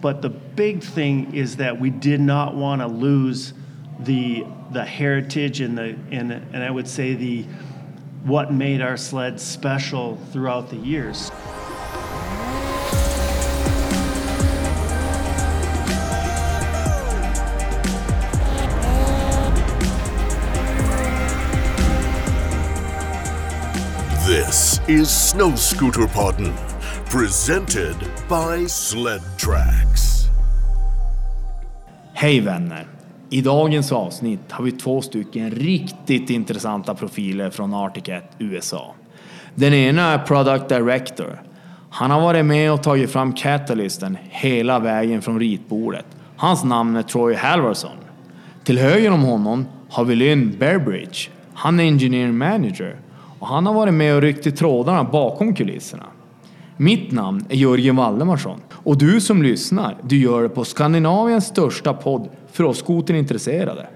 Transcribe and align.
But 0.00 0.22
the 0.22 0.30
big 0.30 0.82
thing 0.82 1.34
is 1.34 1.56
that 1.56 1.78
we 1.78 1.90
did 1.90 2.20
not 2.20 2.54
want 2.54 2.80
to 2.80 2.86
lose 2.86 3.52
the 4.00 4.46
the 4.72 4.84
heritage 4.84 5.60
and 5.60 5.76
the 5.76 5.96
and 6.10 6.32
and 6.32 6.62
I 6.62 6.70
would 6.70 6.88
say 6.88 7.14
the 7.14 7.44
what 8.24 8.52
made 8.52 8.80
our 8.80 8.96
sled 8.96 9.40
special 9.40 10.16
throughout 10.32 10.70
the 10.70 10.76
years. 10.76 11.30
This 24.26 24.78
is 24.88 25.08
Snöskoterpodden, 25.08 26.54
presented 27.10 27.96
by 28.28 28.68
Sled 28.68 29.20
Tracks. 29.38 30.24
Hej 32.14 32.40
vänner! 32.40 32.86
I 33.30 33.40
dagens 33.40 33.92
avsnitt 33.92 34.52
har 34.52 34.64
vi 34.64 34.72
två 34.72 35.02
stycken 35.02 35.50
riktigt 35.50 36.30
intressanta 36.30 36.94
profiler 36.94 37.50
från 37.50 37.74
Articat 37.74 38.24
USA. 38.38 38.94
Den 39.54 39.74
ena 39.74 40.02
är 40.02 40.18
Product 40.18 40.68
Director. 40.68 41.42
Han 41.90 42.10
har 42.10 42.20
varit 42.20 42.44
med 42.44 42.72
och 42.72 42.82
tagit 42.82 43.10
fram 43.10 43.32
Catalysten 43.32 44.18
hela 44.28 44.78
vägen 44.78 45.22
från 45.22 45.40
ritbordet. 45.40 46.06
Hans 46.36 46.64
namn 46.64 46.96
är 46.96 47.02
Troy 47.02 47.34
Halvarson. 47.34 47.96
Till 48.64 48.78
höger 48.78 49.10
om 49.10 49.22
honom 49.22 49.66
har 49.90 50.04
vi 50.04 50.14
Lynn 50.14 50.56
Bearbridge. 50.58 51.30
Han 51.54 51.80
är 51.80 51.84
Engineering 51.84 52.38
Manager 52.38 52.96
och 53.38 53.46
han 53.46 53.66
har 53.66 53.74
varit 53.74 53.94
med 53.94 54.14
och 54.14 54.22
ryckt 54.22 54.46
i 54.46 54.52
trådarna 54.52 55.04
bakom 55.04 55.54
kulisserna. 55.54 56.06
Mitt 56.82 57.12
namn 57.12 57.44
är 57.48 57.56
Jörgen 57.56 57.96
Valdemarsson 57.96 58.60
och 58.72 58.98
du 58.98 59.20
som 59.20 59.42
lyssnar, 59.42 59.98
du 60.02 60.18
gör 60.18 60.42
det 60.42 60.48
på 60.48 60.64
Skandinaviens 60.64 61.46
största 61.46 61.94
podd 61.94 62.28
för 62.52 62.64
oss 62.64 62.78
skoterintresserade. 62.78 63.86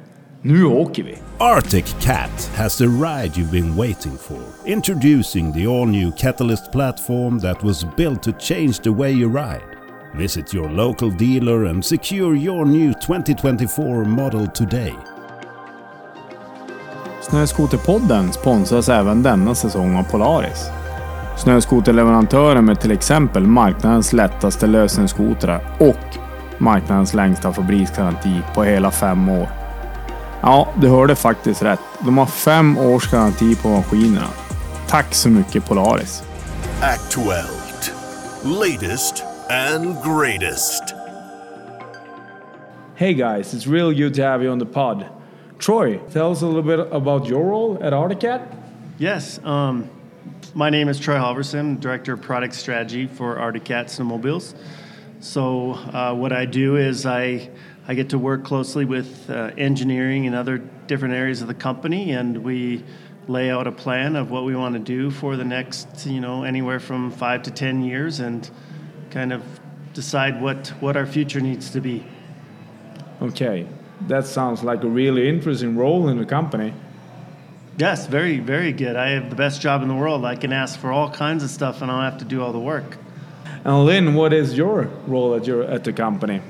Nu 0.42 0.64
åker 0.64 1.02
vi! 1.02 1.14
Arctic 1.38 1.96
Cat 2.00 2.50
has 2.56 2.78
the 2.78 2.84
ride 2.84 3.32
you've 3.34 3.50
been 3.50 3.76
waiting 3.76 4.12
for. 4.20 4.38
Introducing 4.66 5.52
the 5.52 5.66
all 5.66 5.88
new 5.88 6.12
Catalyst 6.18 6.72
platform 6.72 7.40
that 7.40 7.62
was 7.62 7.86
built 7.96 8.22
to 8.22 8.32
change 8.40 8.72
the 8.82 8.90
way 8.90 9.10
you 9.10 9.32
ride. 9.32 9.62
Visit 10.18 10.54
your 10.54 10.70
local 10.70 11.10
dealer 11.10 11.64
and 11.64 11.84
secure 11.84 12.36
your 12.36 12.66
new 12.66 12.92
2024 13.06 14.04
model 14.04 14.46
today. 14.46 14.94
Snöskoterpodden 17.22 18.32
sponsras 18.32 18.88
även 18.88 19.22
denna 19.22 19.54
säsong 19.54 19.96
av 19.96 20.02
Polaris. 20.02 20.83
Snöskoterleverantören 21.36 22.64
med 22.64 22.80
till 22.80 22.90
exempel 22.90 23.46
marknadens 23.46 24.12
lättaste 24.12 24.66
lösningsskotrar 24.66 25.60
och 25.78 26.18
marknadens 26.58 27.14
längsta 27.14 27.52
fabriksgaranti 27.52 28.40
på 28.54 28.62
hela 28.64 28.90
fem 28.90 29.28
år. 29.28 29.48
Ja, 30.40 30.68
du 30.80 30.88
hörde 30.88 31.14
faktiskt 31.14 31.62
rätt. 31.62 31.80
De 32.00 32.18
har 32.18 32.26
fem 32.26 32.78
års 32.78 33.10
garanti 33.10 33.56
på 33.56 33.68
maskinerna. 33.68 34.28
Tack 34.88 35.14
så 35.14 35.28
mycket 35.28 35.68
Polaris! 35.68 36.22
Actuelt. 36.82 37.92
Latest 38.44 39.24
and 39.72 39.96
greatest. 40.04 40.94
Hey 42.96 43.14
guys, 43.14 43.54
it's 43.54 43.72
really 43.72 43.94
good 44.02 44.14
to 44.14 44.22
have 44.22 44.44
you 44.44 44.52
on 44.52 44.58
the 44.60 44.66
pod. 44.66 45.04
Troy, 45.58 45.98
tell 46.12 46.30
us 46.30 46.42
a 46.42 46.46
little 46.46 46.62
bit 46.62 46.92
about 46.92 47.28
your 47.28 47.44
role 47.44 47.86
at 47.86 47.92
Articat. 47.92 48.40
Yes, 48.98 49.40
um, 49.44 49.84
my 50.54 50.70
name 50.70 50.88
is 50.88 50.98
Troy 50.98 51.16
Halvorson, 51.16 51.80
Director 51.80 52.12
of 52.12 52.22
Product 52.22 52.54
Strategy 52.54 53.06
for 53.06 53.38
Arctic 53.38 53.64
Cat 53.64 53.86
Snowmobiles. 53.86 54.54
So, 55.20 55.72
uh, 55.72 56.14
what 56.14 56.32
I 56.32 56.44
do 56.44 56.76
is 56.76 57.06
I, 57.06 57.50
I 57.88 57.94
get 57.94 58.10
to 58.10 58.18
work 58.18 58.44
closely 58.44 58.84
with 58.84 59.28
uh, 59.30 59.50
engineering 59.56 60.26
and 60.26 60.36
other 60.36 60.58
different 60.86 61.14
areas 61.14 61.42
of 61.42 61.48
the 61.48 61.54
company, 61.54 62.12
and 62.12 62.38
we 62.44 62.84
lay 63.26 63.50
out 63.50 63.66
a 63.66 63.72
plan 63.72 64.16
of 64.16 64.30
what 64.30 64.44
we 64.44 64.54
want 64.54 64.74
to 64.74 64.78
do 64.78 65.10
for 65.10 65.36
the 65.36 65.44
next, 65.44 66.06
you 66.06 66.20
know, 66.20 66.44
anywhere 66.44 66.78
from 66.78 67.10
five 67.10 67.42
to 67.42 67.50
10 67.50 67.82
years 67.82 68.20
and 68.20 68.50
kind 69.10 69.32
of 69.32 69.42
decide 69.94 70.40
what, 70.42 70.68
what 70.80 70.96
our 70.96 71.06
future 71.06 71.40
needs 71.40 71.70
to 71.70 71.80
be. 71.80 72.06
Okay, 73.22 73.66
that 74.08 74.26
sounds 74.26 74.62
like 74.62 74.82
a 74.84 74.88
really 74.88 75.28
interesting 75.28 75.76
role 75.76 76.08
in 76.08 76.18
the 76.18 76.26
company. 76.26 76.74
Yes, 77.76 78.06
very, 78.06 78.38
very 78.38 78.72
good. 78.72 78.94
I 78.94 79.10
have 79.10 79.30
the 79.30 79.36
best 79.36 79.60
job 79.60 79.82
in 79.82 79.88
the 79.88 79.94
world. 79.94 80.24
I 80.24 80.36
can 80.36 80.52
ask 80.52 80.78
for 80.78 80.92
all 80.92 81.10
kinds 81.10 81.42
of 81.42 81.50
stuff 81.50 81.82
and 81.82 81.90
I 81.90 81.94
don't 81.94 82.12
have 82.12 82.20
to 82.20 82.24
do 82.24 82.40
all 82.40 82.52
the 82.52 82.60
work. 82.60 82.98
And 83.64 83.84
Lynn, 83.84 84.14
what 84.14 84.32
is 84.32 84.56
your 84.56 84.84
role 85.06 85.34
at 85.34 85.46
your 85.46 85.64
at 85.64 85.84
the 85.84 85.92
company? 85.92 86.40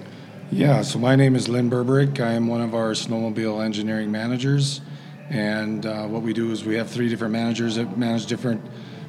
Yeah, 0.50 0.82
so 0.82 0.98
my 0.98 1.16
name 1.16 1.34
is 1.34 1.48
Lynn 1.48 1.70
Berberich. 1.70 2.20
I 2.20 2.32
am 2.32 2.46
one 2.46 2.60
of 2.60 2.74
our 2.74 2.90
snowmobile 2.90 3.64
engineering 3.64 4.12
managers. 4.12 4.82
And 5.30 5.86
uh, 5.86 6.06
what 6.06 6.22
we 6.22 6.32
do 6.32 6.50
is 6.50 6.64
we 6.64 6.76
have 6.76 6.90
three 6.90 7.08
different 7.08 7.32
managers 7.32 7.76
that 7.76 7.96
manage 7.96 8.26
different 8.26 8.60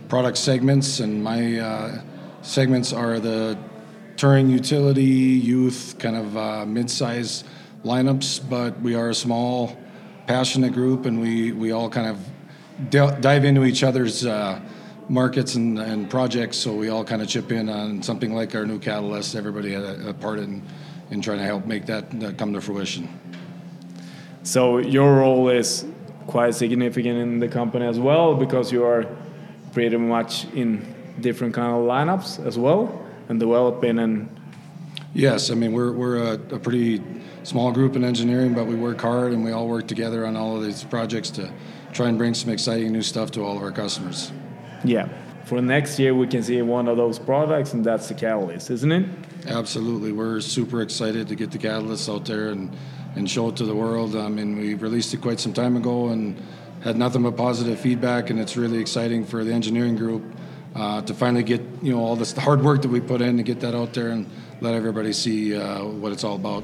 product 0.08 0.38
segments. 0.38 1.02
And 1.02 1.24
my 1.24 1.60
uh, 1.60 2.02
segments 2.42 2.94
are 2.94 3.20
the 3.20 3.58
touring 4.16 4.50
utility, 4.50 5.04
youth, 5.04 5.96
kind 6.00 6.16
of 6.16 6.38
uh, 6.38 6.66
mid 6.66 6.90
size 6.90 7.44
lineups. 7.84 8.50
But 8.50 8.80
we 8.80 8.96
are 8.96 9.10
a 9.10 9.16
small, 9.16 9.78
passionate 10.28 10.74
group, 10.74 11.06
and 11.06 11.20
we, 11.20 11.52
we 11.52 11.72
all 11.72 11.90
kind 11.90 12.08
of 12.08 12.90
d- 12.90 13.22
dive 13.22 13.46
into 13.46 13.64
each 13.64 13.84
other's 13.84 14.26
uh, 14.26 14.60
markets 15.10 15.56
and, 15.56 15.80
and 15.80 16.10
projects. 16.10 16.58
So 16.58 16.74
we 16.74 16.90
all 16.90 17.04
kind 17.04 17.22
of 17.22 17.28
chip 17.28 17.52
in 17.52 17.70
on 17.70 18.02
something 18.02 18.34
like 18.34 18.56
our 18.56 18.66
new 18.66 18.80
catalyst. 18.80 19.36
Everybody 19.36 19.74
had 19.74 19.84
a, 19.84 20.10
a 20.10 20.14
part 20.14 20.40
in, 20.40 20.64
in 21.12 21.22
trying 21.22 21.40
to 21.40 21.46
help 21.46 21.66
make 21.66 21.86
that, 21.86 22.20
that 22.20 22.38
come 22.38 22.54
to 22.54 22.62
fruition. 22.62 23.08
So 24.44 24.78
your 24.78 25.18
role 25.18 25.50
is 25.50 25.86
quite 26.28 26.56
significant 26.56 27.18
in 27.18 27.40
the 27.40 27.48
company 27.48 27.86
as 27.86 28.00
well 28.00 28.36
because 28.36 28.72
you 28.72 28.84
are 28.84 29.06
pretty 29.74 29.98
much 29.98 30.46
in 30.54 30.94
different 31.22 31.54
kind 31.54 31.72
of 31.72 31.84
lineups 31.84 32.46
as 32.46 32.58
well 32.58 33.04
and 33.30 33.40
developing 33.40 34.00
and 34.00 34.30
Yes, 35.14 35.50
I 35.50 35.56
mean 35.56 35.72
we're 35.72 35.94
we're 35.94 36.18
a, 36.18 36.34
a 36.34 36.60
pretty 36.60 37.02
small 37.46 37.72
group 37.72 37.96
in 37.96 38.04
engineering, 38.04 38.54
but 38.54 38.66
we 38.66 38.76
work 38.76 39.00
hard 39.00 39.32
and 39.32 39.44
we 39.44 39.52
all 39.52 39.68
work 39.68 39.88
together 39.88 40.26
on 40.26 40.36
all 40.36 40.58
of 40.58 40.64
these 40.64 40.84
projects 40.84 41.30
to 41.30 41.52
try 41.94 42.10
and 42.10 42.18
bring 42.18 42.34
some 42.34 42.50
exciting 42.50 42.92
new 42.92 43.02
stuff 43.02 43.32
to 43.32 43.42
all 43.42 43.56
of 43.56 43.64
our 43.64 43.72
customers. 43.72 44.32
yeah. 44.84 45.08
For 45.46 45.62
next 45.62 46.00
year 46.00 46.16
we 46.16 46.26
can 46.26 46.42
see 46.42 46.60
one 46.64 46.88
of 46.88 46.98
those 46.98 47.20
products 47.20 47.74
and 47.74 47.86
that's 47.86 48.08
the 48.08 48.16
catalyst, 48.16 48.72
isn't 48.72 48.92
it? 48.92 49.06
Absolutely, 49.46 50.12
we're 50.12 50.42
super 50.42 50.82
excited 50.82 51.28
to 51.28 51.36
get 51.36 51.52
the 51.52 51.60
catalyst 51.60 52.10
out 52.10 52.26
there 52.26 52.50
and 52.50 52.76
and 53.16 53.30
show 53.30 53.48
it 53.50 53.56
to 53.58 53.66
the 53.66 53.76
world. 53.76 54.16
I 54.16 54.28
mean, 54.28 54.58
we 54.58 54.74
released 54.74 55.14
it 55.14 55.22
quite 55.22 55.40
some 55.40 55.54
time 55.54 55.78
ago 55.78 56.10
and 56.10 56.36
had 56.82 56.98
nothing 56.98 57.24
but 57.24 57.38
positive 57.38 57.80
feedback, 57.80 58.30
and 58.30 58.40
it's 58.40 58.58
really 58.58 58.80
exciting 58.80 59.24
for 59.24 59.44
the 59.44 59.54
engineering 59.54 59.96
group 59.96 60.24
uh, 60.76 61.02
to 61.04 61.14
finally 61.14 61.44
get 61.44 61.62
you 61.82 61.94
know 61.94 62.04
all 62.04 62.16
this 62.16 62.34
hard 62.34 62.62
work 62.64 62.82
that 62.82 62.90
we 62.90 63.00
put 63.00 63.22
in 63.22 63.38
to 63.38 63.44
get 63.44 63.60
that 63.62 63.76
out 63.76 63.94
there 63.94 64.10
and 64.10 64.30
let 64.62 64.74
everybody 64.74 65.14
see 65.14 65.56
uh, 65.56 65.84
what 65.86 66.12
it's 66.12 66.24
all 66.24 66.36
about. 66.36 66.64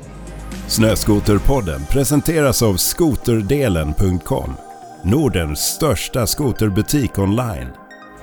Snöskoterpodden 0.67 1.85
presenteras 1.89 2.61
av 2.63 2.77
skoterdelen.com. 2.77 4.53
Nordens 5.03 5.59
största 5.59 6.27
skoterbutik 6.27 7.17
online. 7.17 7.67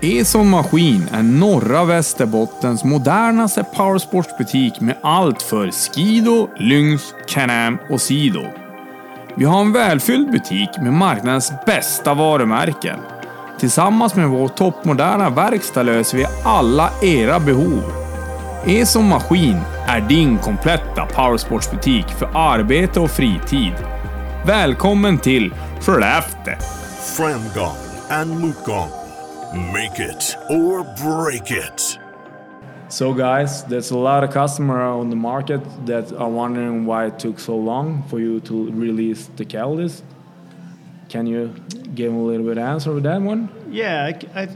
Eson 0.01 0.51
Maskin 0.51 1.09
är 1.13 1.23
norra 1.23 1.85
Västerbottens 1.85 2.85
modernaste 2.85 3.65
powersportsbutik 3.65 4.81
med 4.81 4.97
allt 5.03 5.43
för 5.43 5.71
Skido, 5.71 6.49
Lynx, 6.57 7.03
Can-Am 7.29 7.79
och 7.91 8.01
Sido. 8.01 8.45
Vi 9.37 9.45
har 9.45 9.61
en 9.61 9.73
välfylld 9.73 10.31
butik 10.31 10.69
med 10.83 10.93
marknadens 10.93 11.53
bästa 11.67 12.15
varumärken. 12.15 12.99
Tillsammans 13.61 14.15
med 14.15 14.29
vår 14.29 14.49
toppmoderna 14.49 15.31
verkstad 15.31 15.83
löser 15.83 16.19
vi 16.19 16.27
alla 16.45 16.91
era 17.03 17.41
behov. 17.41 18.08
E-son 18.69 19.09
Maskin 19.09 19.57
är 19.87 20.01
din 20.09 20.39
kompletta 20.39 21.07
powersportsbutik 21.07 22.09
för 22.09 22.29
arbete 22.35 23.01
och 23.01 23.11
fritid. 23.11 23.73
Välkommen 24.47 25.19
till 25.19 25.55
Skellefteå! 25.81 26.55
Framgång 27.17 27.77
and 28.11 28.31
motgång. 28.41 28.89
Make 29.55 30.05
it 30.05 30.37
or 30.51 30.85
break 30.85 31.51
it. 31.51 31.99
So 32.89 33.13
guys, 33.13 33.65
there's 33.65 33.93
a 33.93 34.21
lot 34.21 34.29
of 34.29 34.35
customer 34.35 34.81
on 34.81 35.11
the 35.11 35.17
market 35.17 35.61
that 35.87 36.13
are 36.13 36.31
wondering 36.31 36.87
why 36.87 37.07
it 37.07 37.19
took 37.19 37.39
so 37.39 37.57
long 37.57 38.03
for 38.11 38.21
you 38.21 38.41
to 38.41 38.71
release 38.73 39.31
the 39.37 39.45
catalyst. 39.45 40.05
Can 41.09 41.27
you 41.27 41.51
give 41.95 42.13
a 42.15 42.19
little 42.19 42.47
bit 42.47 42.59
answer 42.59 42.93
with 42.95 43.05
that 43.05 43.23
one? 43.23 43.49
Yeah, 43.71 44.13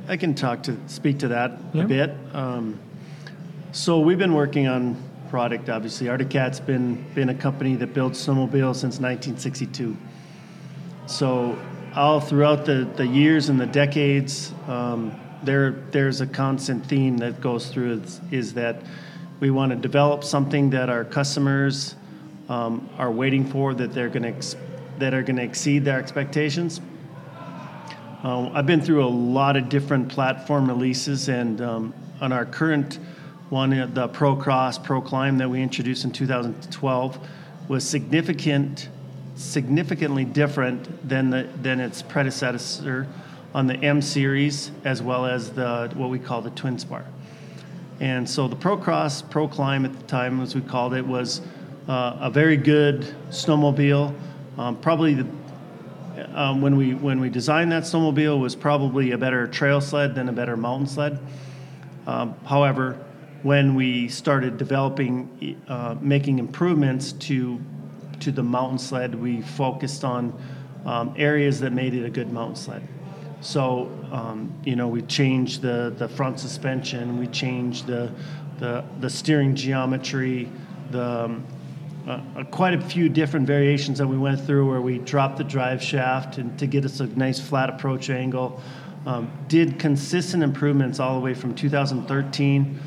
I 0.09 0.17
can 0.17 0.35
talk 0.35 0.63
to 0.63 0.73
speak 0.87 1.19
to 1.19 1.29
that 1.29 1.51
Yeah. 1.73 1.85
a 1.85 1.89
bit. 1.89 2.11
Um, 2.35 2.75
so 3.73 3.99
we've 4.01 4.19
been 4.19 4.35
working 4.35 4.69
on 4.69 5.03
product. 5.31 5.71
Obviously, 5.71 6.11
Arctic 6.11 6.29
Cat's 6.29 6.61
been 6.61 7.03
been 7.15 7.31
a 7.31 7.35
company 7.35 7.75
that 7.77 7.95
builds 7.95 8.25
snowmobiles 8.25 8.77
since 8.77 9.01
1962. 9.01 9.97
So 11.07 11.59
all 11.95 12.21
throughout 12.21 12.67
the, 12.67 12.87
the 12.97 13.07
years 13.07 13.49
and 13.49 13.59
the 13.59 13.67
decades, 13.67 14.53
um, 14.69 15.19
there 15.43 15.71
there's 15.91 16.21
a 16.21 16.27
constant 16.27 16.85
theme 16.85 17.17
that 17.19 17.41
goes 17.41 17.69
through 17.69 18.03
is, 18.03 18.21
is 18.31 18.55
that 18.55 18.77
we 19.41 19.51
want 19.51 19.71
to 19.71 19.77
develop 19.77 20.23
something 20.23 20.69
that 20.71 20.91
our 20.91 21.05
customers 21.05 21.97
um, 22.51 22.91
are 22.99 23.11
waiting 23.11 23.49
for 23.49 23.73
that 23.73 23.95
they're 23.95 24.11
going 24.11 24.25
to 24.25 24.29
ex- 24.29 24.57
that 24.99 25.15
are 25.15 25.23
going 25.23 25.37
to 25.37 25.43
exceed 25.43 25.83
their 25.83 25.99
expectations. 25.99 26.83
Uh, 28.23 28.51
I've 28.53 28.67
been 28.67 28.83
through 28.83 29.03
a 29.03 29.09
lot 29.09 29.57
of 29.57 29.71
different 29.71 30.11
platform 30.11 30.69
releases, 30.69 31.31
and 31.31 31.61
um, 31.63 31.95
on 32.21 32.33
our 32.33 32.45
current 32.45 32.99
one, 33.53 33.79
uh, 33.79 33.87
the 33.93 34.09
Pro 34.09 34.35
Cross 34.35 34.79
Pro 34.79 35.03
Climb 35.03 35.37
that 35.37 35.49
we 35.49 35.63
introduced 35.63 36.05
in 36.05 36.11
2012, 36.11 37.29
was 37.69 37.87
significant, 37.87 38.89
significantly 39.37 40.25
different 40.25 41.07
than 41.07 41.29
the, 41.29 41.47
than 41.61 41.79
its 41.79 42.01
predecessor 42.01 43.07
on 43.55 43.67
the 43.67 43.75
M 43.77 44.01
series, 44.01 44.71
as 44.85 45.03
well 45.03 45.27
as 45.27 45.51
the 45.51 45.93
what 45.95 46.09
we 46.09 46.19
call 46.19 46.41
the 46.41 46.49
Twin 46.51 46.79
Spar. 46.79 47.05
And 48.01 48.29
so 48.29 48.49
the 48.49 48.57
Pro 48.57 48.79
Cross 48.79 49.23
Pro 49.23 49.47
Climb 49.47 49.85
at 49.85 49.93
the 49.93 50.07
time, 50.07 50.41
as 50.41 50.55
we 50.55 50.63
called 50.63 50.95
it, 50.95 51.07
was 51.07 51.43
uh, 51.89 52.17
a 52.21 52.31
very 52.31 52.57
good 52.57 53.03
snowmobile. 53.29 54.15
Um, 54.57 54.79
probably 54.79 55.13
the 55.13 55.27
um, 56.35 56.63
when 56.63 56.79
we 56.79 56.95
when 56.95 57.21
we 57.21 57.29
designed 57.29 57.71
that 57.73 57.83
snowmobile 57.83 58.41
was 58.41 58.57
probably 58.57 59.11
a 59.11 59.19
better 59.19 59.47
trail 59.47 59.83
sled 59.83 60.15
than 60.15 60.31
a 60.31 60.33
better 60.33 60.57
mountain 60.57 60.87
sled. 60.87 61.19
Um, 62.07 62.35
however, 62.47 62.99
when 63.43 63.75
we 63.75 64.09
started 64.09 64.57
developing, 64.57 65.57
uh, 65.69 65.97
making 66.01 66.39
improvements 66.39 67.13
to 67.13 67.61
to 68.23 68.31
the 68.31 68.43
mountain 68.43 68.79
sled, 68.79 69.15
we 69.15 69.43
focused 69.43 70.05
on 70.05 70.33
um, 70.85 71.15
areas 71.17 71.61
that 71.61 71.73
made 71.73 71.95
it 71.95 72.05
a 72.05 72.11
good 72.11 72.33
mountain 72.33 72.57
sled. 72.57 72.89
So, 73.41 73.91
um, 74.13 74.53
you 74.65 74.77
know, 74.77 74.87
we 74.87 75.03
changed 75.03 75.63
the, 75.63 75.93
the 75.97 76.09
front 76.09 76.39
suspension, 76.39 77.19
we 77.19 77.27
changed 77.27 77.87
the, 77.87 78.13
the, 78.59 78.85
the 79.01 79.11
steering 79.11 79.57
geometry, 79.57 80.49
the, 80.93 81.25
um, 81.25 81.47
uh, 82.07 82.21
uh, 82.37 82.45
quite 82.45 82.75
a 82.75 82.81
few 82.81 83.09
different 83.09 83.47
variations 83.47 83.99
that 83.99 84.07
we 84.07 84.17
went 84.17 84.41
through 84.41 84.69
where 84.69 84.81
we 84.81 84.99
dropped 84.99 85.39
the 85.39 85.45
drive 85.45 85.83
shaft 85.83 86.39
and 86.39 86.57
to 86.59 86.67
get 86.67 86.85
us 86.85 87.01
a 87.01 87.07
nice 87.07 87.41
flat 87.41 87.69
approach 87.69 88.11
angle. 88.11 88.61
Um, 89.07 89.33
did 89.49 89.81
consistent 89.81 90.45
improvements 90.45 91.01
all 91.01 91.15
the 91.15 91.21
way 91.21 91.35
from 91.35 91.55
2013 91.57 92.79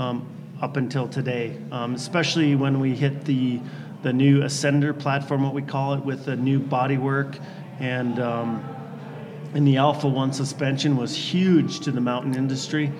um, 0.00 0.26
up 0.62 0.76
until 0.76 1.06
today, 1.06 1.56
um, 1.70 1.94
especially 1.94 2.54
when 2.54 2.80
we 2.80 2.94
hit 2.94 3.24
the 3.24 3.60
the 4.02 4.12
new 4.12 4.40
Ascender 4.40 4.98
platform, 4.98 5.42
what 5.42 5.52
we 5.52 5.60
call 5.60 5.92
it, 5.92 6.02
with 6.02 6.24
the 6.24 6.34
new 6.34 6.58
bodywork 6.58 7.38
and 7.78 8.18
um, 8.18 8.64
and 9.52 9.66
the 9.66 9.76
Alpha 9.76 10.08
One 10.08 10.32
suspension 10.32 10.96
was 10.96 11.14
huge 11.14 11.80
to 11.80 11.92
the 11.92 12.00
mountain 12.00 12.34
industry, 12.34 12.90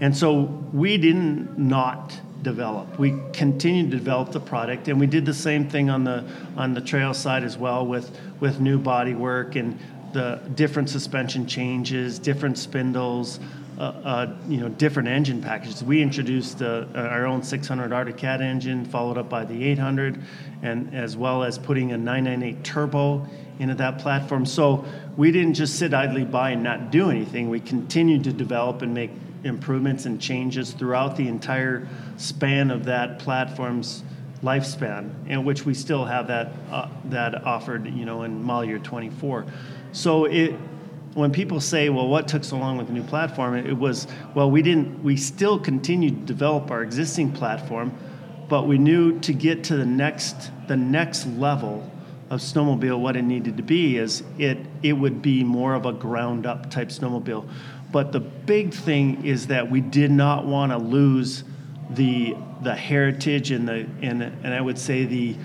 and 0.00 0.16
so 0.16 0.42
we 0.72 0.98
didn't 0.98 1.56
not 1.58 2.20
develop. 2.42 2.98
We 2.98 3.14
continued 3.32 3.92
to 3.92 3.96
develop 3.96 4.32
the 4.32 4.40
product, 4.40 4.88
and 4.88 4.98
we 4.98 5.06
did 5.06 5.24
the 5.26 5.34
same 5.34 5.68
thing 5.68 5.90
on 5.90 6.02
the 6.02 6.24
on 6.56 6.74
the 6.74 6.80
trail 6.80 7.14
side 7.14 7.44
as 7.44 7.56
well 7.56 7.86
with 7.86 8.10
with 8.40 8.58
new 8.58 8.80
bodywork 8.80 9.54
and 9.54 9.78
the 10.12 10.40
different 10.54 10.88
suspension 10.90 11.46
changes, 11.46 12.18
different 12.18 12.58
spindles, 12.58 13.38
uh, 13.78 13.80
uh, 13.80 14.36
you 14.48 14.56
know, 14.56 14.68
different 14.68 15.08
engine 15.08 15.40
packages. 15.40 15.84
We 15.84 16.02
introduced 16.02 16.62
uh, 16.62 16.86
our 16.96 17.26
own 17.26 17.44
600 17.44 17.92
Arctic 17.92 18.16
Cat 18.16 18.40
engine, 18.40 18.84
followed 18.84 19.16
up 19.16 19.28
by 19.28 19.44
the 19.44 19.64
800, 19.66 20.20
and 20.62 20.92
as 20.92 21.16
well 21.16 21.44
as 21.44 21.58
putting 21.58 21.92
a 21.92 21.96
998 21.96 22.64
turbo 22.64 23.24
into 23.60 23.76
that 23.76 24.00
platform. 24.00 24.44
So 24.46 24.84
we 25.16 25.30
didn't 25.30 25.54
just 25.54 25.78
sit 25.78 25.94
idly 25.94 26.24
by 26.24 26.50
and 26.50 26.62
not 26.64 26.90
do 26.90 27.08
anything. 27.08 27.50
We 27.50 27.60
continued 27.60 28.24
to 28.24 28.32
develop 28.32 28.82
and 28.82 28.92
make 28.92 29.12
improvements 29.44 30.06
and 30.06 30.20
changes 30.20 30.72
throughout 30.72 31.16
the 31.16 31.28
entire 31.28 31.86
span 32.16 32.72
of 32.72 32.84
that 32.86 33.20
platform's 33.20 34.02
lifespan, 34.42 35.12
in 35.28 35.44
which 35.44 35.64
we 35.64 35.74
still 35.74 36.04
have 36.04 36.26
that 36.26 36.50
uh, 36.72 36.88
that 37.04 37.46
offered, 37.46 37.86
you 37.86 38.04
know, 38.04 38.22
in 38.24 38.42
model 38.42 38.68
year 38.68 38.80
24. 38.80 39.46
So 39.92 40.24
it 40.24 40.56
when 41.14 41.32
people 41.32 41.60
say, 41.60 41.88
well, 41.88 42.08
what 42.08 42.28
took 42.28 42.44
so 42.44 42.56
long 42.56 42.76
with 42.76 42.86
the 42.86 42.92
new 42.92 43.02
platform? 43.02 43.56
It 43.56 43.76
was, 43.76 44.06
well, 44.34 44.50
we 44.50 44.62
didn't, 44.62 45.02
we 45.02 45.16
still 45.16 45.58
continued 45.58 46.20
to 46.20 46.32
develop 46.32 46.70
our 46.70 46.82
existing 46.82 47.32
platform, 47.32 47.96
but 48.48 48.66
we 48.66 48.78
knew 48.78 49.18
to 49.20 49.32
get 49.32 49.64
to 49.64 49.76
the 49.76 49.86
next, 49.86 50.50
the 50.68 50.76
next 50.76 51.26
level 51.26 51.90
of 52.30 52.40
snowmobile, 52.40 52.98
what 52.98 53.16
it 53.16 53.22
needed 53.22 53.56
to 53.56 53.62
be 53.62 53.96
is 53.96 54.22
it, 54.38 54.58
it 54.82 54.92
would 54.92 55.22
be 55.22 55.42
more 55.42 55.74
of 55.74 55.86
a 55.86 55.92
ground 55.92 56.46
up 56.46 56.70
type 56.70 56.88
snowmobile. 56.88 57.48
But 57.90 58.12
the 58.12 58.20
big 58.20 58.74
thing 58.74 59.24
is 59.24 59.46
that 59.46 59.70
we 59.70 59.80
did 59.80 60.10
not 60.10 60.44
want 60.44 60.72
to 60.72 60.78
lose 60.78 61.44
the, 61.90 62.36
the 62.62 62.74
heritage 62.74 63.50
and 63.50 63.66
the, 63.66 63.88
and, 64.02 64.22
and 64.22 64.52
I 64.52 64.60
would 64.60 64.78
say 64.78 65.04
the, 65.04 65.36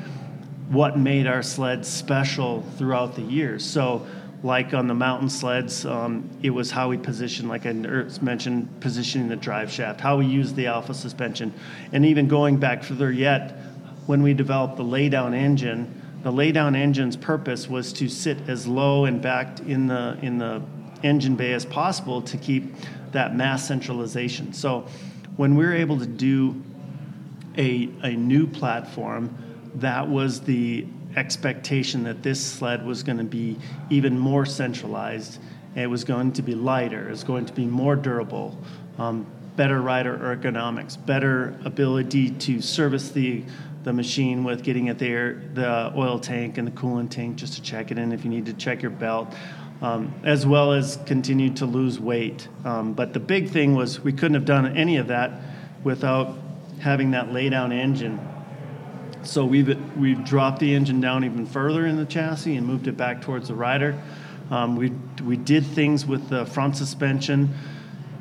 what 0.69 0.97
made 0.97 1.25
our 1.25 1.41
sled 1.41 1.85
special 1.85 2.63
throughout 2.77 3.15
the 3.15 3.21
years. 3.21 3.63
So 3.63 4.05
like 4.43 4.73
on 4.73 4.87
the 4.87 4.93
mountain 4.93 5.29
sleds, 5.29 5.85
um, 5.85 6.29
it 6.43 6.49
was 6.49 6.69
how 6.69 6.89
we 6.89 6.97
positioned, 6.97 7.47
like 7.47 7.65
I 7.65 7.71
mentioned, 7.71 8.81
positioning 8.81 9.29
the 9.29 9.37
drive 9.37 9.71
shaft, 9.71 10.01
how 10.01 10.17
we 10.17 10.25
used 10.25 10.57
the 10.57 10.67
alpha 10.67 10.93
suspension, 10.93 11.53
and 11.93 12.05
even 12.05 12.27
going 12.27 12.57
back 12.57 12.83
further 12.83 13.09
yet, 13.09 13.57
when 14.05 14.21
we 14.21 14.33
developed 14.33 14.75
the 14.75 14.83
laydown 14.83 15.33
engine, 15.33 16.01
the 16.23 16.31
laydown 16.31 16.75
engine's 16.75 17.15
purpose 17.15 17.69
was 17.69 17.93
to 17.93 18.09
sit 18.09 18.37
as 18.49 18.67
low 18.67 19.05
and 19.05 19.21
back 19.21 19.61
in 19.61 19.87
the 19.87 20.17
in 20.21 20.37
the 20.37 20.61
engine 21.03 21.35
bay 21.35 21.53
as 21.53 21.65
possible 21.65 22.21
to 22.21 22.37
keep 22.37 22.75
that 23.11 23.35
mass 23.35 23.65
centralization. 23.65 24.51
So, 24.53 24.87
when 25.37 25.55
we 25.55 25.65
were 25.65 25.73
able 25.73 25.99
to 25.99 26.05
do 26.05 26.61
a 27.57 27.89
a 28.03 28.11
new 28.11 28.45
platform, 28.47 29.37
that 29.75 30.07
was 30.07 30.41
the 30.41 30.85
expectation 31.15 32.03
that 32.03 32.23
this 32.23 32.43
sled 32.43 32.85
was 32.85 33.03
going 33.03 33.17
to 33.17 33.23
be 33.23 33.57
even 33.89 34.17
more 34.17 34.45
centralized. 34.45 35.39
It 35.75 35.87
was 35.87 36.03
going 36.03 36.33
to 36.33 36.41
be 36.41 36.55
lighter. 36.55 37.07
It 37.07 37.11
was 37.11 37.23
going 37.23 37.45
to 37.45 37.53
be 37.53 37.65
more 37.65 37.95
durable, 37.95 38.57
um, 38.97 39.25
better 39.55 39.81
rider 39.81 40.17
ergonomics, 40.17 41.03
better 41.05 41.57
ability 41.65 42.31
to 42.31 42.61
service 42.61 43.09
the 43.09 43.43
the 43.83 43.91
machine 43.93 44.45
with 44.45 44.63
getting 44.63 44.87
it 44.87 44.97
there, 44.97 45.41
the 45.55 45.91
oil 45.97 46.17
tank 46.17 46.57
and 46.57 46.65
the 46.65 46.71
coolant 46.71 47.09
tank 47.09 47.35
just 47.35 47.55
to 47.55 47.61
check 47.61 47.91
it 47.91 47.97
in 47.97 48.13
if 48.13 48.23
you 48.23 48.29
need 48.29 48.45
to 48.45 48.53
check 48.53 48.81
your 48.81 48.91
belt, 48.91 49.33
um, 49.81 50.13
as 50.23 50.45
well 50.45 50.71
as 50.71 50.97
continue 51.05 51.53
to 51.53 51.65
lose 51.65 51.99
weight. 51.99 52.47
Um, 52.63 52.93
but 52.93 53.11
the 53.11 53.19
big 53.19 53.49
thing 53.49 53.75
was 53.75 53.99
we 53.99 54.13
couldn't 54.13 54.35
have 54.35 54.45
done 54.45 54.77
any 54.77 54.95
of 54.95 55.07
that 55.07 55.41
without 55.83 56.37
having 56.79 57.11
that 57.11 57.29
laydown 57.29 57.73
engine 57.73 58.19
so 59.23 59.45
we've, 59.45 59.97
we've 59.97 60.23
dropped 60.23 60.59
the 60.59 60.73
engine 60.73 61.01
down 61.01 61.23
even 61.23 61.45
further 61.45 61.85
in 61.85 61.97
the 61.97 62.05
chassis 62.05 62.55
and 62.55 62.67
moved 62.67 62.87
it 62.87 62.97
back 62.97 63.21
towards 63.21 63.47
the 63.47 63.55
rider. 63.55 63.99
Um, 64.51 64.75
we, 64.75 64.91
we 65.23 65.37
did 65.37 65.65
things 65.65 66.05
with 66.05 66.29
the 66.29 66.45
front 66.45 66.77
suspension 66.77 67.53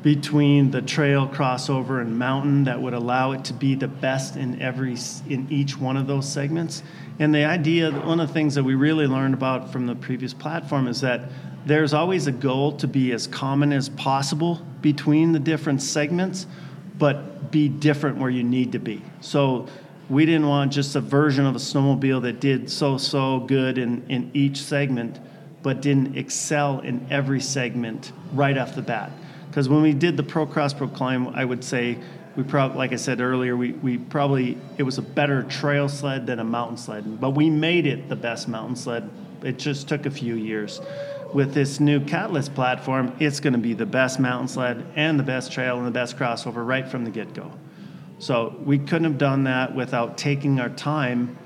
between 0.03 0.69
the 0.69 0.81
trail 0.81 1.27
crossover 1.27 2.01
and 2.01 2.19
mountain 2.19 2.65
that 2.65 2.79
would 2.79 2.93
allow 2.93 3.31
it 3.31 3.45
to 3.45 3.53
be 3.53 3.73
the 3.73 3.87
best 3.87 4.35
in 4.35 4.61
every 4.61 4.97
in 5.29 5.47
each 5.49 5.77
one 5.77 5.95
of 5.95 6.07
those 6.07 6.27
segments 6.27 6.83
and 7.19 7.33
the 7.33 7.45
idea 7.45 7.89
one 7.89 8.19
of 8.19 8.27
the 8.27 8.33
things 8.33 8.53
that 8.53 8.63
we 8.63 8.75
really 8.75 9.07
learned 9.07 9.33
about 9.33 9.71
from 9.71 9.85
the 9.87 9.95
previous 9.95 10.33
platform 10.33 10.89
is 10.89 10.99
that 10.99 11.29
there's 11.65 11.93
always 11.93 12.27
a 12.27 12.31
goal 12.33 12.73
to 12.73 12.85
be 12.85 13.13
as 13.13 13.27
common 13.27 13.71
as 13.71 13.87
possible 13.89 14.61
between 14.81 15.31
the 15.31 15.39
different 15.39 15.81
segments 15.81 16.45
but 16.99 17.49
be 17.49 17.69
different 17.69 18.17
where 18.17 18.29
you 18.29 18.43
need 18.43 18.73
to 18.73 18.79
be 18.79 19.01
so 19.21 19.65
we 20.13 20.27
didn't 20.27 20.47
want 20.47 20.71
just 20.71 20.95
a 20.95 21.01
version 21.01 21.43
of 21.43 21.55
a 21.55 21.59
snowmobile 21.59 22.21
that 22.21 22.39
did 22.39 22.69
so 22.69 22.97
so 22.99 23.39
good 23.39 23.79
in, 23.79 24.05
in 24.09 24.29
each 24.35 24.61
segment 24.61 25.19
but 25.63 25.81
didn't 25.81 26.15
excel 26.15 26.81
in 26.81 27.05
every 27.09 27.39
segment 27.39 28.11
right 28.33 28.57
off 28.57 28.75
the 28.75 28.81
bat. 28.81 29.11
Because 29.47 29.69
when 29.69 29.81
we 29.81 29.93
did 29.93 30.15
the 30.17 30.23
pro 30.23 30.45
cross 30.45 30.73
pro 30.73 30.87
climb 30.87 31.29
i 31.29 31.43
would 31.43 31.63
say 31.63 31.97
we 32.35 32.43
probably 32.43 32.77
like 32.77 32.93
i 32.93 32.95
said 32.95 33.21
earlier 33.21 33.57
we, 33.57 33.71
we 33.71 33.97
probably 33.97 34.57
it 34.77 34.83
was 34.83 34.99
a 34.99 35.01
better 35.01 35.43
trail 35.43 35.89
sled 35.89 36.27
than 36.27 36.39
a 36.39 36.43
mountain 36.43 36.77
sled 36.77 37.19
but 37.19 37.31
we 37.31 37.49
made 37.49 37.87
it 37.87 38.07
the 38.07 38.15
best 38.15 38.47
mountain 38.47 38.75
sled. 38.75 39.09
It 39.41 39.57
just 39.57 39.89
took 39.89 40.05
a 40.05 40.11
few 40.11 40.35
years. 40.35 40.79
With 41.33 41.53
this 41.53 41.79
new 41.79 41.99
catalyst 41.99 42.53
platform 42.53 43.15
it's 43.19 43.39
going 43.39 43.53
to 43.53 43.59
be 43.59 43.73
the 43.73 43.87
best 43.87 44.19
mountain 44.19 44.47
sled 44.47 44.85
and 44.95 45.19
the 45.19 45.23
best 45.23 45.51
trail 45.51 45.77
and 45.77 45.87
the 45.87 45.91
best 45.91 46.17
crossover 46.17 46.65
right 46.65 46.87
from 46.87 47.03
the 47.03 47.11
get-go 47.11 47.51
so 48.19 48.55
we 48.63 48.79
couldn't 48.79 49.05
have 49.05 49.17
done 49.17 49.43
that 49.45 49.75
without 49.75 50.17
taking 50.17 50.59
our 50.59 50.69
time 50.69 51.37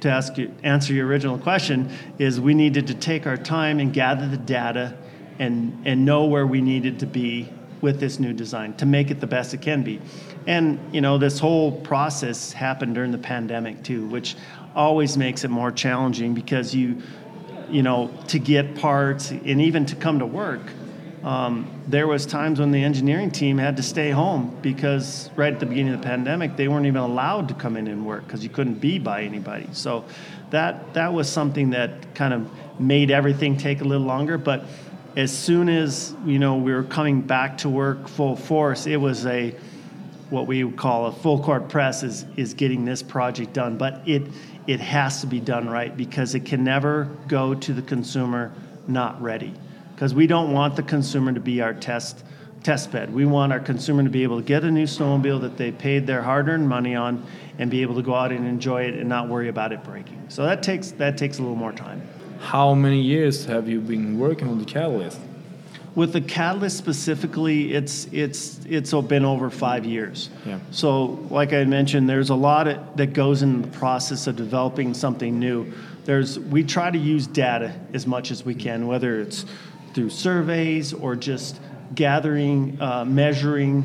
to 0.00 0.10
ask 0.10 0.36
you, 0.36 0.54
answer 0.62 0.92
your 0.92 1.06
original 1.06 1.38
question 1.38 1.90
is 2.18 2.40
we 2.40 2.54
needed 2.54 2.86
to 2.88 2.94
take 2.94 3.26
our 3.26 3.36
time 3.36 3.80
and 3.80 3.92
gather 3.92 4.28
the 4.28 4.36
data 4.36 4.96
and, 5.38 5.86
and 5.86 6.04
know 6.04 6.24
where 6.24 6.46
we 6.46 6.60
needed 6.60 6.98
to 7.00 7.06
be 7.06 7.48
with 7.80 8.00
this 8.00 8.18
new 8.18 8.32
design 8.32 8.74
to 8.74 8.86
make 8.86 9.10
it 9.10 9.20
the 9.20 9.26
best 9.26 9.54
it 9.54 9.62
can 9.62 9.82
be. 9.82 10.00
And 10.46 10.78
you 10.94 11.00
know, 11.00 11.18
this 11.18 11.38
whole 11.38 11.72
process 11.80 12.52
happened 12.52 12.94
during 12.94 13.12
the 13.12 13.18
pandemic 13.18 13.82
too, 13.82 14.06
which 14.08 14.36
always 14.74 15.16
makes 15.16 15.44
it 15.44 15.50
more 15.50 15.70
challenging 15.70 16.34
because 16.34 16.74
you 16.74 17.02
you 17.68 17.82
know, 17.82 18.10
to 18.28 18.38
get 18.38 18.76
parts 18.76 19.30
and 19.30 19.60
even 19.60 19.86
to 19.86 19.96
come 19.96 20.20
to 20.20 20.26
work, 20.26 20.60
um, 21.26 21.68
there 21.88 22.06
was 22.06 22.24
times 22.24 22.60
when 22.60 22.70
the 22.70 22.84
engineering 22.84 23.32
team 23.32 23.58
had 23.58 23.76
to 23.78 23.82
stay 23.82 24.12
home 24.12 24.56
because 24.62 25.28
right 25.34 25.52
at 25.52 25.58
the 25.58 25.66
beginning 25.66 25.92
of 25.92 26.00
the 26.00 26.06
pandemic 26.06 26.56
they 26.56 26.68
weren't 26.68 26.86
even 26.86 27.00
allowed 27.00 27.48
to 27.48 27.54
come 27.54 27.76
in 27.76 27.88
and 27.88 28.06
work 28.06 28.24
because 28.24 28.44
you 28.44 28.48
couldn't 28.48 28.76
be 28.76 29.00
by 29.00 29.22
anybody. 29.22 29.66
So 29.72 30.04
that 30.50 30.94
that 30.94 31.12
was 31.12 31.28
something 31.28 31.70
that 31.70 32.14
kind 32.14 32.32
of 32.32 32.48
made 32.80 33.10
everything 33.10 33.56
take 33.56 33.80
a 33.80 33.84
little 33.84 34.06
longer. 34.06 34.38
But 34.38 34.66
as 35.16 35.36
soon 35.36 35.68
as 35.68 36.14
you 36.24 36.38
know 36.38 36.58
we 36.58 36.72
were 36.72 36.84
coming 36.84 37.22
back 37.22 37.58
to 37.58 37.68
work 37.68 38.06
full 38.06 38.36
force 38.36 38.86
it 38.86 38.98
was 38.98 39.26
a 39.26 39.52
what 40.30 40.46
we 40.46 40.62
would 40.62 40.76
call 40.76 41.06
a 41.06 41.12
full 41.12 41.42
court 41.42 41.68
press 41.68 42.04
is 42.04 42.24
is 42.36 42.54
getting 42.54 42.84
this 42.84 43.02
project 43.02 43.52
done. 43.52 43.76
But 43.76 44.00
it 44.06 44.22
it 44.68 44.78
has 44.78 45.22
to 45.22 45.26
be 45.26 45.40
done 45.40 45.68
right 45.68 45.96
because 45.96 46.36
it 46.36 46.44
can 46.44 46.62
never 46.62 47.10
go 47.26 47.52
to 47.52 47.72
the 47.72 47.82
consumer 47.82 48.52
not 48.86 49.20
ready 49.20 49.52
because 49.96 50.14
we 50.14 50.26
don't 50.26 50.52
want 50.52 50.76
the 50.76 50.82
consumer 50.82 51.32
to 51.32 51.40
be 51.40 51.62
our 51.62 51.72
test 51.72 52.22
test 52.62 52.92
bed. 52.92 53.14
We 53.14 53.24
want 53.24 53.52
our 53.52 53.60
consumer 53.60 54.02
to 54.02 54.10
be 54.10 54.24
able 54.24 54.38
to 54.38 54.44
get 54.44 54.62
a 54.64 54.70
new 54.70 54.84
snowmobile 54.84 55.40
that 55.40 55.56
they 55.56 55.70
paid 55.72 56.06
their 56.06 56.20
hard-earned 56.20 56.68
money 56.68 56.94
on 56.96 57.24
and 57.58 57.70
be 57.70 57.80
able 57.80 57.94
to 57.94 58.02
go 58.02 58.12
out 58.14 58.30
and 58.32 58.46
enjoy 58.46 58.82
it 58.82 58.94
and 58.94 59.08
not 59.08 59.28
worry 59.28 59.48
about 59.48 59.72
it 59.72 59.82
breaking. 59.84 60.26
So 60.28 60.42
that 60.42 60.62
takes 60.62 60.90
that 60.92 61.16
takes 61.16 61.38
a 61.38 61.42
little 61.42 61.56
more 61.56 61.72
time. 61.72 62.02
How 62.40 62.74
many 62.74 63.00
years 63.00 63.46
have 63.46 63.68
you 63.68 63.80
been 63.80 64.18
working 64.18 64.48
on 64.48 64.58
the 64.58 64.66
catalyst? 64.66 65.18
With 65.94 66.12
the 66.12 66.20
catalyst 66.20 66.76
specifically, 66.76 67.72
it's 67.72 68.06
it's 68.12 68.60
it's 68.66 68.92
been 68.92 69.24
over 69.24 69.48
five 69.48 69.86
years. 69.86 70.28
Yeah. 70.44 70.58
So, 70.70 71.04
like 71.30 71.54
I 71.54 71.64
mentioned, 71.64 72.06
there's 72.06 72.28
a 72.28 72.34
lot 72.34 72.68
of, 72.68 72.96
that 72.98 73.14
goes 73.14 73.40
in 73.40 73.62
the 73.62 73.68
process 73.68 74.26
of 74.26 74.36
developing 74.36 74.92
something 74.92 75.38
new. 75.40 75.72
There's 76.04 76.38
we 76.38 76.64
try 76.64 76.90
to 76.90 76.98
use 76.98 77.26
data 77.26 77.74
as 77.94 78.06
much 78.06 78.30
as 78.30 78.44
we 78.44 78.54
can, 78.54 78.86
whether 78.86 79.20
it's 79.20 79.46
through 79.96 80.10
surveys 80.10 80.92
or 80.92 81.16
just 81.16 81.58
gathering, 81.94 82.78
uh, 82.82 83.02
measuring 83.02 83.82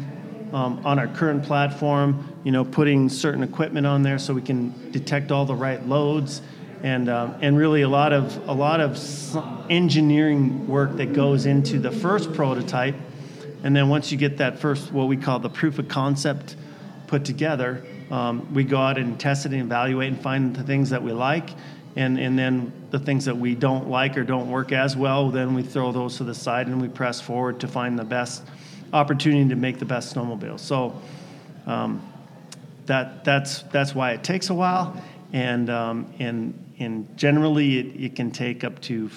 um, 0.52 0.86
on 0.86 1.00
our 1.00 1.08
current 1.08 1.42
platform, 1.42 2.36
you 2.44 2.52
know, 2.52 2.66
putting 2.66 3.08
certain 3.08 3.42
equipment 3.42 3.88
on 3.88 4.04
there 4.04 4.20
so 4.20 4.34
we 4.34 4.42
can 4.42 4.92
detect 4.92 5.32
all 5.32 5.46
the 5.46 5.56
right 5.56 5.88
loads, 5.88 6.42
and 6.84 7.08
um, 7.08 7.34
and 7.42 7.58
really 7.58 7.84
a 7.84 7.88
lot 7.88 8.12
of 8.12 8.50
a 8.50 8.52
lot 8.52 8.82
of 8.82 9.00
engineering 9.72 10.68
work 10.68 10.98
that 10.98 11.14
goes 11.14 11.46
into 11.46 11.80
the 11.80 11.92
first 11.92 12.34
prototype, 12.34 12.96
and 13.64 13.74
then 13.74 13.88
once 13.88 14.12
you 14.12 14.18
get 14.18 14.38
that 14.38 14.60
first 14.60 14.92
what 14.92 15.08
we 15.08 15.16
call 15.16 15.40
the 15.40 15.50
proof 15.50 15.80
of 15.80 15.88
concept 15.88 16.58
put 17.08 17.24
together, 17.24 17.86
um, 18.10 18.54
we 18.54 18.66
go 18.66 18.78
out 18.78 18.98
and 18.98 19.18
test 19.18 19.46
it 19.46 19.54
and 19.54 19.62
evaluate 19.62 20.12
and 20.12 20.22
find 20.22 20.54
the 20.54 20.64
things 20.64 20.90
that 20.90 21.02
we 21.02 21.14
like, 21.14 21.52
and, 21.96 22.20
and 22.20 22.38
then 22.38 22.72
the 22.92 23.00
things 23.00 23.26
that 23.26 23.38
we 23.38 23.56
don't 23.56 23.90
like 23.90 24.18
or 24.18 24.24
don't 24.24 24.50
work 24.50 24.72
as 24.72 24.96
well, 24.96 25.30
then 25.30 25.54
we 25.54 25.64
throw 25.64 25.92
those 25.92 26.18
to 26.18 26.24
the 26.24 26.36
side 26.36 26.68
and 26.68 26.82
we 26.82 26.88
press 26.88 27.20
forward 27.20 27.60
to 27.62 27.68
find 27.68 27.98
the 28.00 28.04
best 28.04 28.44
opportunity 28.94 29.50
to 29.50 29.56
make 29.56 29.80
the 29.80 29.86
best 29.86 30.16
snowmobile. 30.16 30.60
So 30.60 31.00
um, 31.66 32.02
that, 32.86 33.24
that's, 33.24 33.64
that's 33.64 33.94
why 33.94 34.12
it 34.12 34.24
takes 34.24 34.50
a 34.50 34.54
while, 34.54 35.02
and, 35.34 35.70
um, 35.70 36.14
and, 36.20 36.58
and 36.80 37.18
generally 37.18 37.80
it, 37.80 38.02
it 38.02 38.16
can 38.16 38.32
take 38.32 38.64
up 38.64 38.80
to 38.82 39.10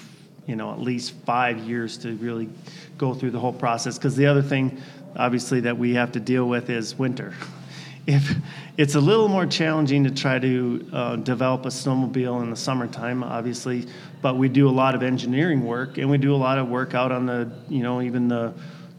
you 0.47 0.55
know 0.55 0.71
at 0.71 0.79
least 0.79 1.13
five 1.25 1.57
years 1.59 1.97
to 1.97 2.15
really 2.15 2.49
go 2.97 3.13
through 3.13 3.31
the 3.31 3.39
whole 3.39 3.53
process. 3.53 3.97
Because 3.97 4.15
the 4.15 4.27
other 4.27 4.41
thing, 4.41 4.81
obviously, 5.15 5.61
that 5.61 5.77
we 5.77 5.95
have 5.95 6.11
to 6.13 6.19
deal 6.19 6.47
with 6.47 6.69
is 6.69 6.97
winter. 6.97 7.33
if 8.07 8.35
it's 8.77 8.95
a 8.95 8.99
little 8.99 9.27
more 9.27 9.45
challenging 9.45 10.03
to 10.03 10.11
try 10.11 10.37
to 10.37 10.89
uh, 10.93 11.15
develop 11.17 11.65
a 11.65 11.69
snowmobile 11.69 12.43
in 12.43 12.49
the 12.49 12.55
summertime, 12.55 13.23
obviously, 13.23 13.87
but 14.21 14.37
we 14.37 14.47
do 14.47 14.69
a 14.69 14.71
lot 14.71 14.93
of 14.93 15.01
engineering 15.01 15.65
work 15.65 15.97
and 15.97 16.09
we 16.09 16.17
do 16.17 16.33
a 16.33 16.37
lot 16.37 16.57
of 16.57 16.69
work 16.69 16.93
out 16.93 17.11
on 17.11 17.25
the, 17.25 17.51
you 17.67 17.81
know, 17.81 18.01
even 18.01 18.27
the 18.27 18.53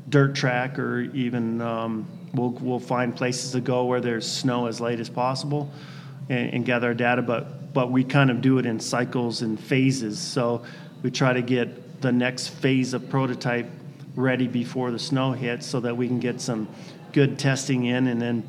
dirt 0.09 0.35
track 0.35 0.79
or 0.79 1.03
even 1.15 1.61
um, 1.61 2.07
we'll, 2.35 2.51
we'll 2.61 2.81
find 2.81 3.15
places 3.15 3.53
to 3.53 3.61
go 3.61 3.85
where 3.85 4.01
there's 4.01 4.31
snow 4.31 4.67
as 4.67 4.81
late 4.81 4.99
as 4.99 5.09
possible 5.09 5.71
and, 6.29 6.55
and 6.55 6.65
gather 6.65 6.93
data, 6.93 7.23
but, 7.23 7.73
but 7.73 7.93
we 7.93 8.03
kind 8.03 8.31
of 8.31 8.41
do 8.41 8.59
it 8.59 8.67
in 8.67 8.81
cycles 8.81 9.43
and 9.43 9.59
phases. 9.59 10.19
So 10.19 10.65
we 11.03 11.11
try 11.11 11.33
to 11.33 11.43
get 11.43 12.01
the 12.01 12.13
next 12.13 12.49
phase 12.49 12.93
of 12.93 13.09
prototype 13.09 13.69
ready 14.17 14.49
before 14.49 14.91
the 14.91 14.99
snow 14.99 15.33
hits 15.33 15.67
so 15.67 15.79
that 15.81 15.97
we 15.97 16.09
can 16.09 16.19
get 16.19 16.41
some 16.41 16.69
good 17.13 17.39
testing 17.39 17.85
in 17.85 18.09
and 18.09 18.21
then 18.21 18.43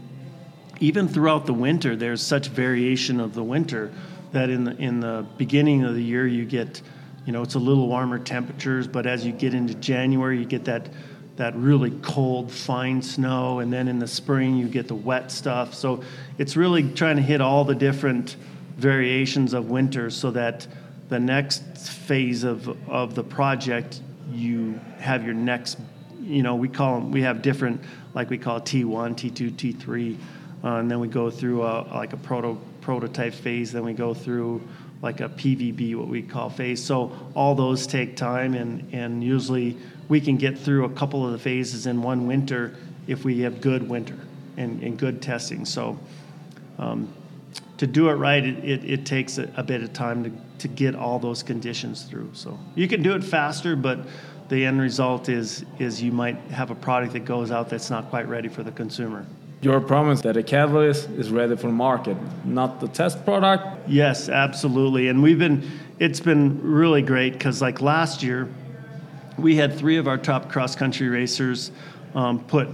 even 0.80 1.08
throughout 1.08 1.46
the 1.46 1.54
winter, 1.54 1.96
there's 1.96 2.22
such 2.22 2.48
variation 2.48 3.20
of 3.20 3.34
the 3.34 3.44
winter 3.44 3.92
that 4.32 4.50
in 4.50 4.64
the 4.64 4.76
in 4.78 5.00
the 5.00 5.26
beginning 5.38 5.84
of 5.84 5.96
the 5.96 6.04
year 6.04 6.28
you 6.28 6.46
get, 6.46 6.82
you 7.26 7.34
know, 7.34 7.42
it's 7.42 7.56
a 7.56 7.60
little 7.60 7.88
warmer 7.88 8.20
temperatures, 8.20 8.88
but 8.88 9.06
as 9.06 9.26
you 9.26 9.32
get 9.32 9.54
into 9.54 9.74
January, 9.76 10.40
you 10.40 10.46
get 10.46 10.66
that 10.66 10.90
that 11.38 11.56
really 11.56 11.92
cold, 12.02 12.52
fine 12.52 13.02
snow, 13.02 13.60
and 13.60 13.72
then 13.72 13.88
in 13.88 14.00
the 14.00 14.08
spring 14.08 14.58
you 14.58 14.68
get 14.68 14.88
the 14.88 14.96
wet 14.96 15.32
stuff. 15.32 15.74
So 15.74 16.04
it's 16.38 16.56
really 16.56 16.92
trying 16.94 17.18
to 17.18 17.22
hit 17.22 17.42
all 17.42 17.64
the 17.64 17.76
different 17.76 18.36
variations 18.78 19.54
of 19.54 19.70
winter 19.70 20.10
so 20.10 20.32
that 20.32 20.68
the 21.10 21.20
next 21.20 21.64
phase 21.90 22.44
of 22.44 22.68
of 22.90 23.16
the 23.16 23.24
project 23.24 24.02
you 24.32 24.80
have 25.00 25.24
your 25.24 25.34
next 25.34 25.80
you 26.22 26.44
know 26.44 26.56
we 26.56 26.68
call 26.68 27.00
them 27.00 27.12
we 27.12 27.22
have 27.22 27.42
different 27.42 27.82
like 28.14 28.30
we 28.30 28.38
call 28.38 28.60
T1 28.60 29.16
T2 29.16 29.52
T3 29.52 30.18
uh, 30.64 30.76
and 30.76 30.90
then 30.90 31.00
we 31.00 31.08
go 31.08 31.30
through 31.30 31.64
a, 31.64 31.86
like 31.94 32.14
a 32.14 32.18
proto, 32.18 32.58
prototype 32.82 33.34
phase. 33.34 33.72
Then 33.72 33.84
we 33.84 33.94
go 33.94 34.14
through 34.14 34.62
like 35.02 35.22
a 35.22 35.30
PVB, 35.30 35.96
what 35.96 36.08
we 36.08 36.22
call 36.22 36.50
phase. 36.50 36.84
So 36.84 37.12
all 37.36 37.54
those 37.54 37.86
take 37.86 38.16
time, 38.16 38.56
and, 38.56 38.92
and 38.94 39.24
usually 39.24 39.78
we 40.10 40.20
can 40.20 40.38
get 40.38 40.58
through 40.58 40.86
a 40.86 40.90
couple 40.90 41.26
of 41.26 41.32
the 41.32 41.38
phases 41.38 41.86
in 41.86 42.02
one 42.02 42.26
winter 42.26 42.76
if 43.08 43.24
we 43.24 43.42
have 43.42 43.62
good 43.62 43.88
winter 43.88 44.18
and, 44.58 44.82
and 44.82 44.98
good 44.98 45.22
testing. 45.22 45.66
So 45.66 46.00
um, 46.80 47.14
to 47.78 47.86
do 47.86 48.10
it 48.10 48.14
right, 48.14 48.44
it, 48.44 48.64
it, 48.64 48.86
it 48.86 49.06
takes 49.06 49.38
a, 49.38 49.52
a, 49.56 49.64
bit 49.64 49.84
of 49.84 49.94
time 49.94 50.24
to, 50.24 50.32
to 50.60 50.68
get 50.68 50.96
all 50.96 51.20
those 51.20 51.44
conditions 51.44 52.04
through. 52.04 52.32
So 52.34 52.58
you 52.76 52.88
can 52.88 53.04
do 53.04 53.14
it 53.14 53.24
faster, 53.24 53.76
but 53.76 54.00
the 54.50 54.66
end 54.66 54.80
result 54.80 55.30
is 55.30 55.66
is 55.78 56.02
you 56.02 56.12
might 56.12 56.38
have 56.52 56.72
a 56.72 56.76
product 56.76 57.14
that 57.14 57.26
goes 57.26 57.52
out 57.52 57.70
that's 57.70 57.90
not 57.90 58.10
quite 58.10 58.28
ready 58.28 58.48
for 58.48 58.64
the 58.64 58.72
consumer. 58.72 59.26
Your 59.62 59.82
promise 59.82 60.22
that 60.22 60.38
a 60.38 60.44
catalyst 60.44 61.10
is 61.10 61.32
ready 61.32 61.56
for 61.56 61.72
market, 61.72 62.16
not 62.46 62.80
the 62.80 62.88
test 62.88 63.26
product? 63.26 63.90
Yes, 63.90 64.30
absolutely. 64.30 65.08
And 65.08 65.24
we've 65.24 65.40
been, 65.40 65.68
it's 65.98 66.20
been 66.20 66.62
really 66.62 67.02
great 67.02 67.34
because, 67.34 67.60
like 67.60 67.82
last 67.82 68.22
year, 68.22 68.48
we 69.38 69.56
had 69.56 69.74
three 69.74 69.98
of 69.98 70.08
our 70.08 70.18
top 70.18 70.50
cross 70.50 70.76
country 70.76 71.10
racers 71.10 71.72
um, 72.14 72.44
put 72.44 72.70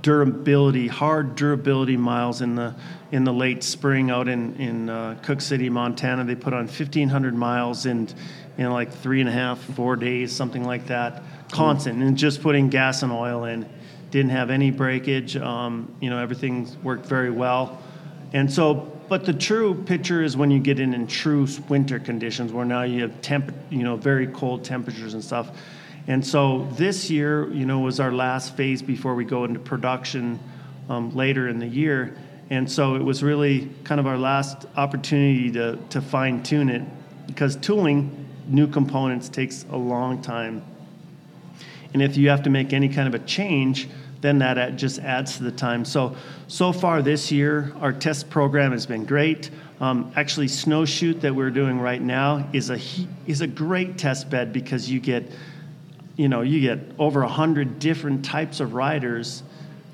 durability, 0.00 0.86
hard 0.88 1.34
durability 1.36 1.96
miles 1.96 2.40
in 2.40 2.54
the 2.54 2.74
in 3.12 3.24
the 3.24 3.32
late 3.32 3.62
spring 3.62 4.10
out 4.10 4.26
in 4.26 4.54
in 4.56 4.88
uh, 4.88 5.18
Cooke 5.22 5.40
City, 5.42 5.68
Montana. 5.68 6.24
They 6.24 6.34
put 6.34 6.54
on 6.54 6.66
1,500 6.66 7.34
miles 7.34 7.84
in 7.84 8.08
in 8.56 8.70
like 8.70 8.90
three 8.90 9.20
and 9.20 9.28
a 9.28 9.32
half, 9.32 9.58
four 9.58 9.96
days, 9.96 10.34
something 10.34 10.64
like 10.64 10.86
that, 10.86 11.22
constant, 11.52 12.02
and 12.02 12.16
just 12.16 12.40
putting 12.40 12.70
gas 12.70 13.02
and 13.02 13.12
oil 13.12 13.44
in 13.44 13.68
didn't 14.16 14.30
have 14.30 14.48
any 14.48 14.70
breakage. 14.70 15.36
Um, 15.36 15.94
you 16.00 16.08
know, 16.08 16.18
everything 16.18 16.66
worked 16.82 17.04
very 17.04 17.30
well. 17.30 17.82
And 18.32 18.50
so, 18.50 18.90
but 19.10 19.26
the 19.26 19.34
true 19.34 19.74
picture 19.74 20.22
is 20.22 20.38
when 20.38 20.50
you 20.50 20.58
get 20.58 20.80
in 20.80 20.94
in 20.94 21.06
true 21.06 21.46
winter 21.68 21.98
conditions, 21.98 22.50
where 22.50 22.64
now 22.64 22.82
you 22.82 23.02
have 23.02 23.20
temp, 23.20 23.54
you 23.68 23.82
know, 23.82 23.96
very 23.96 24.26
cold 24.28 24.64
temperatures 24.64 25.12
and 25.12 25.22
stuff. 25.22 25.50
And 26.06 26.26
so 26.26 26.66
this 26.72 27.10
year, 27.10 27.52
you 27.52 27.66
know, 27.66 27.80
was 27.80 28.00
our 28.00 28.10
last 28.10 28.56
phase 28.56 28.80
before 28.80 29.14
we 29.14 29.26
go 29.26 29.44
into 29.44 29.60
production 29.60 30.40
um, 30.88 31.14
later 31.14 31.48
in 31.48 31.58
the 31.58 31.66
year. 31.66 32.16
And 32.48 32.70
so 32.70 32.94
it 32.94 33.02
was 33.02 33.22
really 33.22 33.68
kind 33.84 34.00
of 34.00 34.06
our 34.06 34.16
last 34.16 34.64
opportunity 34.76 35.52
to, 35.52 35.78
to 35.90 36.00
fine 36.00 36.42
tune 36.42 36.70
it 36.70 36.82
because 37.26 37.56
tooling 37.56 38.26
new 38.48 38.66
components 38.66 39.28
takes 39.28 39.66
a 39.70 39.76
long 39.76 40.22
time 40.22 40.62
and 41.96 42.02
if 42.02 42.18
you 42.18 42.28
have 42.28 42.42
to 42.42 42.50
make 42.50 42.74
any 42.74 42.90
kind 42.90 43.08
of 43.08 43.14
a 43.14 43.24
change, 43.24 43.88
then 44.20 44.38
that 44.38 44.76
just 44.76 44.98
adds 45.00 45.36
to 45.36 45.44
the 45.44 45.52
time. 45.52 45.84
So, 45.84 46.16
so 46.48 46.72
far 46.72 47.02
this 47.02 47.30
year, 47.30 47.72
our 47.80 47.92
test 47.92 48.30
program 48.30 48.72
has 48.72 48.86
been 48.86 49.04
great. 49.04 49.50
Um, 49.80 50.12
actually, 50.16 50.48
Snowshoot 50.48 51.20
that 51.20 51.34
we're 51.34 51.50
doing 51.50 51.78
right 51.78 52.00
now 52.00 52.48
is 52.52 52.70
a 52.70 52.78
is 53.26 53.42
a 53.42 53.46
great 53.46 53.98
test 53.98 54.30
bed 54.30 54.52
because 54.52 54.90
you 54.90 55.00
get, 55.00 55.30
you 56.16 56.28
know, 56.28 56.40
you 56.40 56.60
get 56.60 56.78
over 56.98 57.22
a 57.22 57.28
hundred 57.28 57.78
different 57.78 58.24
types 58.24 58.60
of 58.60 58.72
riders 58.72 59.42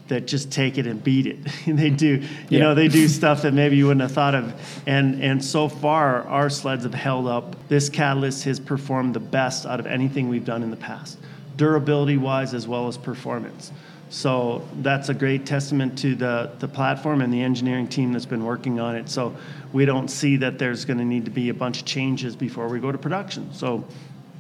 that 0.09 0.27
just 0.27 0.53
take 0.53 0.79
it 0.79 0.87
and 0.87 1.03
beat 1.03 1.27
it. 1.27 1.39
they 1.67 1.91
do, 1.91 2.07
you 2.07 2.29
yeah. 2.49 2.61
know, 2.61 2.75
they 2.75 2.87
do 2.87 3.09
stuff 3.21 3.43
that 3.43 3.55
maybe 3.55 3.77
you 3.77 3.87
wouldn't 3.87 4.03
have 4.03 4.13
thought 4.13 4.37
of. 4.37 4.55
And 4.87 5.21
and 5.21 5.45
so 5.45 5.69
far, 5.69 6.23
our 6.29 6.49
sleds 6.49 6.85
have 6.85 6.95
held 6.95 7.27
up. 7.27 7.57
This 7.69 7.89
catalyst 7.89 8.45
has 8.45 8.61
performed 8.61 9.15
the 9.15 9.21
best 9.21 9.67
out 9.67 9.81
of 9.81 9.87
anything 9.87 10.29
we've 10.29 10.45
done 10.45 10.63
in 10.63 10.71
the 10.71 10.77
past 10.77 11.19
durability 11.57 12.17
wise 12.17 12.55
as 12.55 12.67
well 12.67 12.89
as 12.89 12.97
performance. 12.97 13.73
So 14.13 14.61
that's 14.83 15.09
a 15.09 15.15
great 15.15 15.47
testament 15.47 15.97
to 16.01 16.15
the, 16.15 16.51
the 16.59 16.69
platform 16.69 17.23
and 17.23 17.33
the 17.33 17.41
engineering 17.43 17.89
team 17.89 18.13
that's 18.13 18.27
been 18.27 18.45
working 18.45 18.79
on 18.79 18.95
it. 18.95 19.09
So 19.09 19.35
we 19.73 19.87
don't 19.87 20.09
see 20.09 20.37
that 20.37 20.59
there's 20.59 20.85
going 20.85 20.99
to 20.99 21.05
need 21.05 21.25
to 21.25 21.31
be 21.31 21.49
a 21.49 21.55
bunch 21.55 21.81
of 21.81 21.87
changes 21.87 22.37
before 22.37 22.69
we 22.69 22.79
go 22.79 22.93
to 22.93 22.99
production. 22.99 23.49
So 23.55 23.83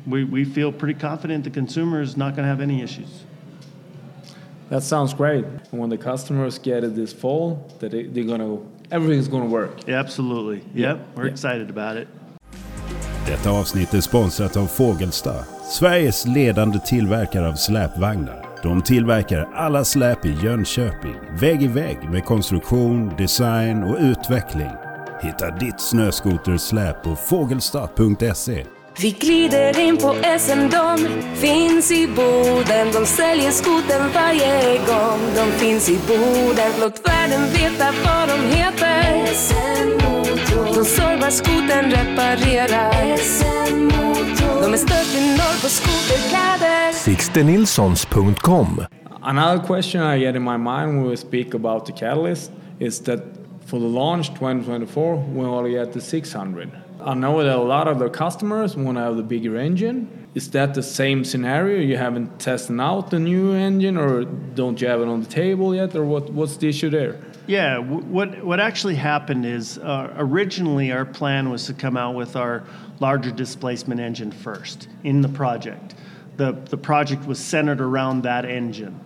we, 0.07 0.25
we 0.25 0.45
feel 0.45 0.73
pretty 0.73 0.93
confident 1.00 1.45
the 1.45 1.50
consumer 1.50 2.02
is 2.02 2.19
not 2.19 2.37
going 2.37 2.43
to 2.45 2.49
have 2.49 2.61
any 2.61 2.83
issues. 2.83 3.25
That 4.69 4.83
sounds 4.83 5.14
great. 5.14 5.45
And 5.71 5.81
when 5.81 5.88
the 5.88 5.97
customers 5.99 6.59
get 6.59 6.85
it 6.85 6.95
this 6.95 7.12
fall, 7.14 7.71
that 7.81 7.93
they, 7.93 8.02
they're 8.05 8.25
gonna 8.25 8.59
everything's 8.91 9.29
gonna 9.29 9.45
work. 9.45 9.87
Yeah, 9.87 10.00
absolutely. 10.00 10.62
Yep, 10.75 10.99
we're 11.14 11.26
Yeah. 11.26 11.33
excited 11.33 11.71
about 11.71 11.97
it. 11.97 12.09
Detta 13.26 13.50
avsnitt 13.50 13.95
är 13.95 14.00
sponsrat 14.00 14.57
av 14.57 14.67
Fågelsta, 14.67 15.35
Sveriges 15.71 16.26
ledande 16.26 16.79
tillverkare 16.79 17.49
av 17.49 17.55
släpvagnar. 17.55 18.42
De 18.62 18.83
tillverkar 18.83 19.49
alla 19.54 19.85
släp 19.85 20.25
i 20.25 20.33
Jönköping, 20.42 21.16
vägg 21.40 21.62
i 21.62 21.66
vägg 21.66 22.11
med 22.11 22.25
konstruktion, 22.25 23.12
design 23.19 23.83
och 23.83 23.97
utveckling. 24.00 24.71
Hitta 25.23 25.50
ditt 25.50 25.81
snöskotersläp 25.81 27.02
på 27.02 27.16
fågelstad.se 27.16 28.64
vi 29.01 29.11
glider 29.11 29.81
in 29.81 29.97
på 29.97 30.15
SM, 30.39 30.69
de 30.71 30.99
finns 31.35 31.91
i 31.91 32.07
Boden. 32.07 32.93
De 32.93 33.07
säljer 33.07 33.51
skoten 33.51 34.13
varje 34.15 34.79
gång 34.79 35.21
de 35.37 35.53
finns 35.53 35.91
i 35.91 35.99
Boden. 36.09 36.73
Låt 36.81 37.09
världen 37.09 37.43
veta 37.53 37.85
vad 38.05 38.29
de 38.29 38.57
heter. 38.57 39.27
SM 39.27 39.89
Motor. 39.89 40.75
De 40.75 40.85
servar 40.85 41.31
skoten, 41.31 41.91
reparerar. 41.91 43.17
SM 43.17 43.85
Motor. 43.85 44.63
De 44.63 44.73
är 44.73 44.77
störst 44.77 45.15
i 45.15 45.21
norr 45.31 45.63
på 45.63 45.69
skoterkläder. 45.69 46.93
SixtenNilssons.com 46.93 48.85
Another 49.23 49.67
question 49.67 50.03
I 50.03 50.19
get 50.25 50.37
in 50.37 50.43
my 50.43 50.57
mind 50.57 50.97
when 50.97 51.11
we 51.11 51.17
speak 51.17 51.55
about 51.55 51.87
the 51.87 51.93
catalyst 51.93 52.51
is 52.79 53.01
that 53.01 53.21
for 53.67 53.79
the 53.79 53.87
launch 53.87 54.29
2024, 54.35 55.17
we 55.35 55.47
only 55.47 55.71
get 55.71 55.93
the 55.93 56.01
600. 56.01 56.69
I 57.05 57.15
know 57.15 57.43
that 57.43 57.57
a 57.57 57.61
lot 57.61 57.89
of 57.89 57.99
the 57.99 58.09
customers 58.09 58.77
want 58.77 58.97
to 58.97 59.03
have 59.03 59.17
the 59.17 59.23
bigger 59.23 59.57
engine. 59.57 60.29
Is 60.35 60.51
that 60.51 60.75
the 60.75 60.83
same 60.83 61.25
scenario? 61.25 61.81
You 61.81 61.97
haven't 61.97 62.41
tested 62.41 62.81
out 62.81 63.11
the 63.11 63.19
new 63.19 63.53
engine, 63.53 63.97
or 63.97 64.25
don't 64.25 64.81
you 64.81 64.89
have 64.89 65.01
it 65.01 65.09
on 65.09 65.21
the 65.21 65.29
table 65.29 65.75
yet, 65.75 65.95
or 65.95 66.05
what? 66.05 66.31
What's 66.31 66.57
the 66.57 66.69
issue 66.69 66.91
there? 66.91 67.21
Yeah, 67.47 67.79
what 67.79 68.43
what 68.45 68.61
actually 68.61 68.95
happened 68.95 69.45
is 69.45 69.79
uh, 69.79 70.15
originally 70.17 70.93
our 70.93 71.05
plan 71.05 71.51
was 71.51 71.67
to 71.67 71.75
come 71.75 71.97
out 71.97 72.15
with 72.15 72.37
our 72.37 72.65
larger 73.01 73.31
displacement 73.31 74.01
engine 74.01 74.31
first 74.31 74.89
in 75.05 75.21
the 75.23 75.29
project. 75.29 75.95
The 76.37 76.53
the 76.53 76.79
project 76.79 77.27
was 77.27 77.39
centered 77.39 77.81
around 77.81 78.23
that 78.23 78.45
engine, 78.45 78.99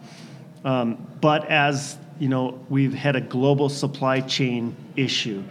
um, 0.65 1.07
but 1.21 1.51
as 1.51 1.97
you 2.19 2.29
know, 2.29 2.59
we've 2.69 2.95
had 2.95 3.17
a 3.17 3.21
global 3.21 3.69
supply 3.69 4.21
chain 4.21 4.77
issue, 4.97 5.43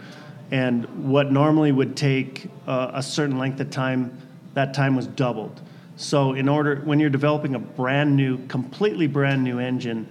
and 0.50 1.10
what 1.10 1.32
normally 1.32 1.72
would 1.72 1.96
take 1.96 2.48
uh, 2.66 2.90
a 2.94 3.02
certain 3.02 3.38
length 3.38 3.60
of 3.60 3.70
time, 3.70 4.16
that 4.54 4.74
time 4.74 4.96
was 4.96 5.06
doubled. 5.06 5.60
So 5.96 6.34
in 6.34 6.48
order 6.48 6.82
when 6.84 7.00
you're 7.00 7.10
developing 7.10 7.54
a 7.54 7.58
brand 7.58 8.16
new, 8.16 8.46
completely 8.46 9.06
brand 9.06 9.42
new 9.42 9.58
engine 9.58 10.06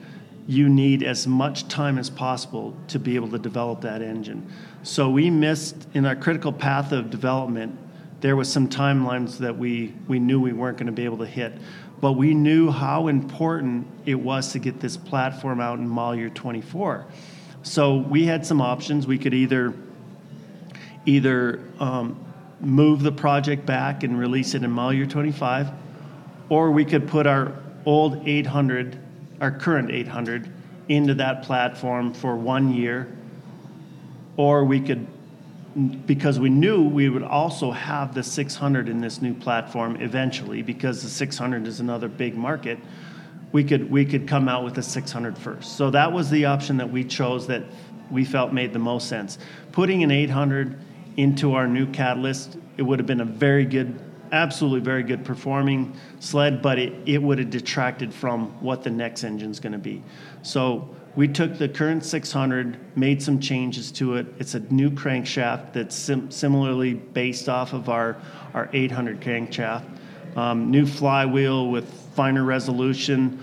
you 0.47 0.69
need 0.69 1.01
as 1.01 1.25
much 1.25 1.67
time 1.67 1.97
as 1.97 2.09
possible 2.09 2.75
to 2.87 2.99
be 2.99 3.15
able 3.15 3.29
to 3.29 3.39
develop 3.39 3.81
that 3.81 4.01
engine. 4.01 4.47
So 4.83 5.09
we 5.09 5.29
missed 5.29 5.87
in 5.93 6.05
our 6.05 6.15
critical 6.15 6.53
path 6.53 6.91
of 6.91 7.09
development. 7.09 7.77
There 8.21 8.35
was 8.35 8.51
some 8.51 8.69
timelines 8.69 9.37
that 9.39 9.57
we 9.57 9.93
we 10.07 10.19
knew 10.19 10.39
we 10.39 10.53
weren't 10.53 10.77
going 10.77 10.87
to 10.87 10.93
be 10.93 11.05
able 11.05 11.17
to 11.17 11.25
hit, 11.25 11.53
but 11.99 12.13
we 12.13 12.33
knew 12.33 12.69
how 12.69 13.07
important 13.07 13.87
it 14.05 14.15
was 14.15 14.51
to 14.51 14.59
get 14.59 14.79
this 14.79 14.97
platform 14.97 15.59
out 15.59 15.79
in 15.79 15.87
model 15.87 16.19
year 16.19 16.29
24. 16.29 17.05
So 17.63 17.97
we 17.97 18.25
had 18.25 18.45
some 18.45 18.61
options. 18.61 19.07
We 19.07 19.17
could 19.17 19.33
either 19.33 19.73
either 21.05 21.59
um, 21.79 22.19
move 22.59 23.01
the 23.01 23.11
project 23.11 23.65
back 23.65 24.03
and 24.03 24.17
release 24.17 24.53
it 24.53 24.63
in 24.63 24.71
model 24.71 24.93
year 24.93 25.05
25, 25.05 25.69
or 26.49 26.71
we 26.71 26.85
could 26.85 27.07
put 27.07 27.27
our 27.27 27.53
old 27.85 28.27
800, 28.27 28.97
our 29.41 29.51
current 29.51 29.91
800, 29.91 30.51
into 30.87 31.15
that 31.15 31.43
platform 31.43 32.13
for 32.13 32.35
one 32.35 32.73
year, 32.73 33.07
or 34.37 34.65
we 34.65 34.79
could, 34.79 35.07
because 36.05 36.39
we 36.39 36.49
knew 36.49 36.83
we 36.83 37.09
would 37.09 37.23
also 37.23 37.71
have 37.71 38.13
the 38.13 38.23
600 38.23 38.89
in 38.89 39.01
this 39.01 39.21
new 39.21 39.33
platform 39.33 39.95
eventually, 39.97 40.61
because 40.61 41.03
the 41.03 41.09
600 41.09 41.67
is 41.67 41.79
another 41.79 42.07
big 42.07 42.35
market. 42.35 42.77
We 43.51 43.63
could 43.63 43.89
we 43.89 44.05
could 44.05 44.27
come 44.27 44.49
out 44.49 44.63
with 44.63 44.75
the 44.75 44.83
600 44.83 45.37
first. 45.37 45.77
So 45.77 45.89
that 45.91 46.11
was 46.11 46.29
the 46.29 46.45
option 46.45 46.77
that 46.77 46.91
we 46.91 47.03
chose 47.03 47.47
that 47.47 47.63
we 48.11 48.25
felt 48.25 48.53
made 48.53 48.73
the 48.73 48.79
most 48.79 49.07
sense. 49.07 49.37
Putting 49.71 50.03
an 50.03 50.11
800 50.11 50.77
into 51.17 51.53
our 51.53 51.67
new 51.67 51.85
catalyst, 51.87 52.57
it 52.77 52.83
would 52.83 52.99
have 52.99 53.05
been 53.05 53.21
a 53.21 53.25
very 53.25 53.65
good, 53.65 53.99
absolutely 54.31 54.81
very 54.81 55.03
good 55.03 55.23
performing 55.23 55.93
sled, 56.19 56.61
but 56.61 56.77
it, 56.77 56.93
it 57.05 57.21
would 57.21 57.39
have 57.39 57.49
detracted 57.49 58.13
from 58.13 58.47
what 58.61 58.83
the 58.83 58.89
next 58.89 59.23
engine's 59.23 59.59
going 59.59 59.73
to 59.73 59.79
be. 59.79 60.03
So 60.41 60.89
we 61.15 61.29
took 61.29 61.57
the 61.57 61.69
current 61.69 62.03
600, 62.03 62.97
made 62.97 63.21
some 63.21 63.39
changes 63.39 63.91
to 63.93 64.15
it. 64.15 64.27
It's 64.37 64.53
a 64.55 64.59
new 64.59 64.91
crankshaft 64.91 65.73
that's 65.73 65.95
sim- 65.95 66.29
similarly 66.29 66.93
based 66.93 67.47
off 67.47 67.73
of 67.73 67.87
our, 67.87 68.17
our 68.53 68.69
800 68.73 69.21
crankshaft. 69.21 69.85
Um, 70.35 70.69
new 70.69 70.85
flywheel 70.85 71.69
with 71.69 71.89
finer 72.13 72.43
resolution, 72.43 73.39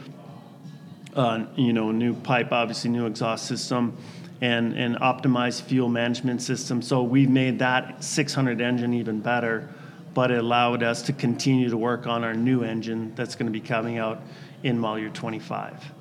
uh, 1.15 1.47
you 1.57 1.73
know, 1.73 1.91
new 1.91 2.15
pipe, 2.15 2.53
obviously 2.53 2.91
new 2.91 3.07
exhaust 3.07 3.47
system, 3.47 3.97
and 4.43 4.77
and 4.77 4.97
optimized 4.97 5.63
fuel 5.63 5.89
management 5.89 6.43
system. 6.43 6.83
So 6.83 7.03
we've 7.03 7.31
made 7.31 7.61
that 7.61 8.05
600 8.05 8.61
engine 8.61 8.93
even 8.93 9.21
better, 9.21 9.71
but 10.13 10.31
it 10.31 10.39
allowed 10.39 10.83
us 10.83 11.01
to 11.03 11.13
continue 11.15 11.71
to 11.71 11.77
work 11.79 12.07
on 12.07 12.25
our 12.25 12.35
new 12.35 12.65
engine 12.65 13.15
that's 13.15 13.37
going 13.37 13.47
to 13.47 13.53
be 13.53 13.67
coming 13.67 13.97
out 13.97 14.21
in 14.65 14.79
model 14.79 14.99
year 14.99 15.11
25. 15.11 15.93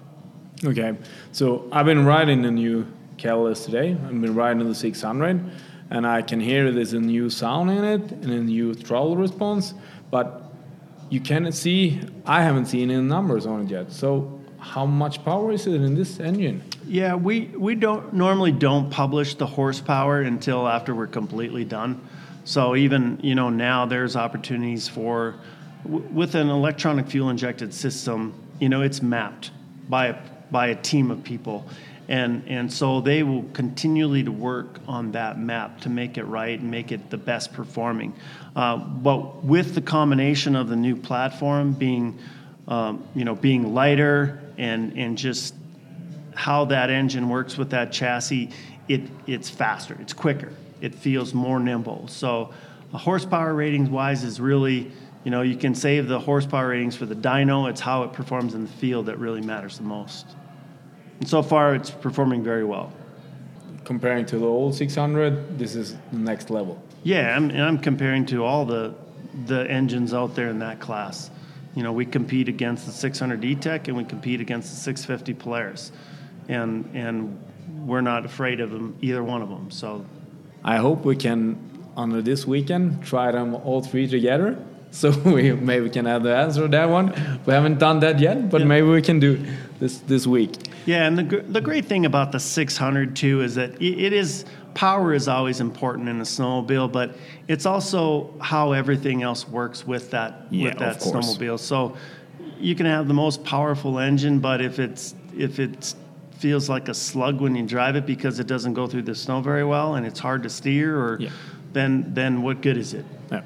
Okay, 0.65 0.97
so 1.31 1.69
I've 1.71 1.85
been 1.85 2.05
riding 2.05 2.41
the 2.41 2.51
new 2.51 2.85
Catalyst 3.17 3.65
today. 3.65 3.91
I've 3.91 4.19
been 4.19 4.33
riding 4.33 4.67
the 4.67 4.73
600, 4.73 5.51
and 5.91 6.07
I 6.07 6.23
can 6.23 6.39
hear 6.39 6.71
there's 6.71 6.93
a 6.93 6.99
new 6.99 7.29
sound 7.29 7.69
in 7.69 7.83
it 7.83 8.11
and 8.11 8.31
a 8.31 8.41
new 8.41 8.73
throttle 8.73 9.15
response, 9.15 9.75
but 10.09 10.51
you 11.11 11.19
cannot 11.19 11.53
see. 11.53 11.99
I 12.25 12.41
haven't 12.41 12.65
seen 12.65 12.89
any 12.89 13.01
numbers 13.01 13.45
on 13.45 13.61
it 13.61 13.69
yet. 13.69 13.91
So 13.91 14.40
how 14.61 14.85
much 14.85 15.25
power 15.25 15.51
is 15.51 15.65
it 15.65 15.81
in 15.81 15.95
this 15.95 16.19
engine? 16.19 16.63
Yeah, 16.85 17.15
we, 17.15 17.47
we 17.57 17.73
don't 17.75 18.13
normally 18.13 18.51
don't 18.51 18.91
publish 18.91 19.35
the 19.35 19.47
horsepower 19.47 20.21
until 20.21 20.67
after 20.67 20.93
we're 20.93 21.07
completely 21.07 21.65
done. 21.65 21.99
So 22.43 22.75
even 22.75 23.19
you 23.21 23.35
know 23.35 23.49
now 23.49 23.85
there's 23.85 24.15
opportunities 24.15 24.87
for 24.87 25.35
with 25.83 26.35
an 26.35 26.49
electronic 26.49 27.07
fuel 27.07 27.29
injected 27.29 27.73
system. 27.73 28.33
You 28.59 28.69
know 28.69 28.81
it's 28.81 29.01
mapped 29.01 29.51
by 29.89 30.07
a, 30.07 30.15
by 30.51 30.67
a 30.67 30.75
team 30.75 31.11
of 31.11 31.23
people, 31.23 31.67
and 32.07 32.43
and 32.47 32.71
so 32.71 33.01
they 33.01 33.23
will 33.23 33.43
continually 33.53 34.23
to 34.23 34.31
work 34.31 34.79
on 34.87 35.11
that 35.11 35.39
map 35.39 35.81
to 35.81 35.89
make 35.89 36.17
it 36.17 36.23
right 36.23 36.59
and 36.59 36.69
make 36.69 36.91
it 36.91 37.09
the 37.09 37.17
best 37.17 37.53
performing. 37.53 38.13
Uh, 38.55 38.77
but 38.77 39.43
with 39.43 39.75
the 39.75 39.81
combination 39.81 40.55
of 40.55 40.67
the 40.67 40.75
new 40.75 40.95
platform 40.95 41.73
being 41.73 42.17
um, 42.67 43.03
you 43.13 43.23
know 43.23 43.35
being 43.35 43.73
lighter 43.73 44.40
and 44.61 44.97
and 44.97 45.17
just 45.17 45.55
how 46.35 46.65
that 46.65 46.89
engine 46.89 47.27
works 47.27 47.57
with 47.57 47.71
that 47.71 47.91
chassis, 47.91 48.49
it, 48.87 49.01
it's 49.27 49.49
faster, 49.49 49.97
it's 49.99 50.13
quicker, 50.13 50.53
it 50.79 50.95
feels 50.95 51.33
more 51.33 51.59
nimble. 51.59 52.07
So, 52.07 52.53
horsepower 52.93 53.53
ratings 53.53 53.89
wise 53.89 54.23
is 54.23 54.39
really, 54.39 54.91
you 55.23 55.31
know, 55.31 55.41
you 55.41 55.55
can 55.55 55.75
save 55.75 56.07
the 56.07 56.19
horsepower 56.19 56.69
ratings 56.69 56.95
for 56.95 57.05
the 57.05 57.15
dyno. 57.15 57.69
It's 57.69 57.81
how 57.81 58.03
it 58.03 58.13
performs 58.13 58.53
in 58.53 58.61
the 58.63 58.71
field 58.71 59.07
that 59.07 59.19
really 59.19 59.41
matters 59.41 59.77
the 59.77 59.83
most. 59.83 60.25
And 61.19 61.27
so 61.27 61.43
far, 61.43 61.75
it's 61.75 61.91
performing 61.91 62.43
very 62.43 62.63
well. 62.63 62.93
Comparing 63.83 64.25
to 64.27 64.39
the 64.39 64.45
old 64.45 64.73
600, 64.73 65.59
this 65.59 65.75
is 65.75 65.95
the 66.11 66.17
next 66.17 66.49
level. 66.49 66.81
Yeah, 67.03 67.35
I'm, 67.35 67.49
and 67.49 67.61
I'm 67.61 67.77
comparing 67.77 68.25
to 68.27 68.45
all 68.45 68.65
the 68.65 68.93
the 69.47 69.69
engines 69.71 70.13
out 70.13 70.35
there 70.35 70.49
in 70.49 70.59
that 70.59 70.79
class. 70.79 71.29
You 71.75 71.83
know, 71.83 71.93
we 71.93 72.05
compete 72.05 72.49
against 72.49 72.85
the 72.85 72.91
600 72.91 73.43
E-TEC 73.45 73.87
and 73.87 73.95
we 73.97 74.03
compete 74.03 74.41
against 74.41 74.69
the 74.71 74.75
650 74.77 75.33
Polaris, 75.35 75.91
and 76.49 76.89
and 76.93 77.39
we're 77.85 78.01
not 78.01 78.25
afraid 78.25 78.59
of 78.59 78.69
them, 78.71 78.95
either 79.01 79.23
one 79.23 79.41
of 79.41 79.49
them. 79.49 79.71
So 79.71 80.05
I 80.63 80.77
hope 80.77 81.05
we 81.05 81.15
can, 81.15 81.57
under 81.97 82.21
this 82.21 82.45
weekend, 82.45 83.03
try 83.03 83.31
them 83.31 83.55
all 83.55 83.81
three 83.81 84.07
together. 84.07 84.57
So 84.93 85.11
we 85.23 85.53
maybe 85.53 85.89
can 85.89 86.03
have 86.05 86.21
the 86.23 86.35
answer 86.35 86.63
to 86.63 86.67
that 86.67 86.89
one. 86.89 87.13
We 87.45 87.53
haven't 87.53 87.79
done 87.79 88.01
that 88.01 88.19
yet, 88.19 88.49
but 88.49 88.59
Yeah. 88.59 88.67
maybe 88.67 88.87
we 88.87 89.01
can 89.01 89.21
do 89.21 89.39
this 89.79 89.99
this 89.99 90.27
week. 90.27 90.51
Yeah, 90.85 91.07
and 91.07 91.17
the, 91.17 91.23
the 91.47 91.61
great 91.61 91.85
thing 91.85 92.05
about 92.05 92.33
the 92.33 92.39
600 92.41 93.15
too 93.15 93.39
is 93.41 93.55
that 93.55 93.69
i- 93.79 93.83
it 94.07 94.11
is 94.11 94.43
power 94.73 95.13
is 95.13 95.27
always 95.27 95.59
important 95.59 96.07
in 96.09 96.19
a 96.19 96.23
snowmobile, 96.23 96.91
but 96.91 97.15
it's 97.47 97.65
also 97.65 98.33
how 98.39 98.71
everything 98.71 99.23
else 99.23 99.47
works 99.47 99.85
with 99.85 100.11
that 100.11 100.47
Yeah, 100.49 100.69
with 100.69 100.77
that 100.79 100.99
snowmobile. 100.99 101.59
So 101.59 101.95
you 102.59 102.75
can 102.75 102.85
have 102.85 103.07
the 103.07 103.13
most 103.13 103.43
powerful 103.43 103.99
engine, 103.99 104.39
but 104.39 104.61
if 104.61 104.79
it's 104.79 105.15
if 105.37 105.59
it 105.59 105.93
feels 106.37 106.69
like 106.69 106.89
a 106.89 106.93
slug 106.93 107.39
when 107.39 107.55
you 107.55 107.63
drive 107.65 107.95
it 107.95 108.05
because 108.05 108.39
it 108.39 108.47
doesn't 108.47 108.73
go 108.73 108.87
through 108.87 109.03
the 109.03 109.15
snow 109.15 109.41
very 109.41 109.63
well 109.63 109.95
and 109.95 110.05
it's 110.05 110.19
hard 110.19 110.43
to 110.43 110.49
steer, 110.49 110.97
or 110.97 111.17
Yeah. 111.19 111.29
then 111.73 112.05
then 112.13 112.41
what 112.41 112.61
good 112.61 112.77
is 112.77 112.93
it? 112.93 113.05
Yeah. 113.31 113.41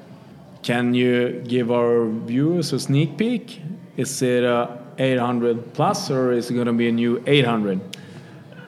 Can 0.62 0.94
you 0.94 1.42
give 1.46 1.70
our 1.70 2.06
viewers 2.06 2.72
a 2.72 2.78
sneak 2.78 3.16
peek? 3.16 3.60
Is 3.96 4.20
it 4.22 4.44
a 4.44 4.78
800 4.98 5.72
plus 5.74 6.10
or 6.10 6.32
is 6.32 6.50
it 6.50 6.54
going 6.54 6.66
to 6.66 6.72
be 6.72 6.88
a 6.88 6.92
new 6.92 7.22
800? 7.26 7.80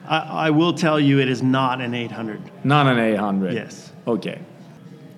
I, 0.09 0.47
I 0.47 0.49
will 0.49 0.73
tell 0.73 0.99
you, 0.99 1.19
it 1.19 1.29
is 1.29 1.41
not 1.43 1.81
an 1.81 1.93
800. 1.93 2.65
Not 2.65 2.87
an 2.87 2.97
800. 2.99 3.53
Yes. 3.53 3.91
Okay. 4.07 4.41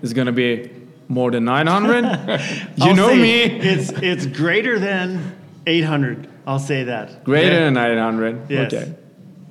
It's 0.04 0.14
going 0.14 0.26
to 0.28 0.32
be 0.34 0.70
more 1.08 1.32
than 1.32 1.46
900. 1.46 2.42
you 2.76 2.94
know 2.94 3.16
me. 3.16 3.44
It's 3.44 3.90
it's 3.92 4.26
greater 4.26 4.80
than 4.80 5.36
800. 5.66 6.28
I'll 6.46 6.60
say 6.60 6.84
that. 6.86 7.24
Greater 7.24 7.54
Yeah. 7.54 7.66
than 7.66 7.74
900. 7.76 8.50
Yes. 8.50 8.74
Okay. 8.74 8.94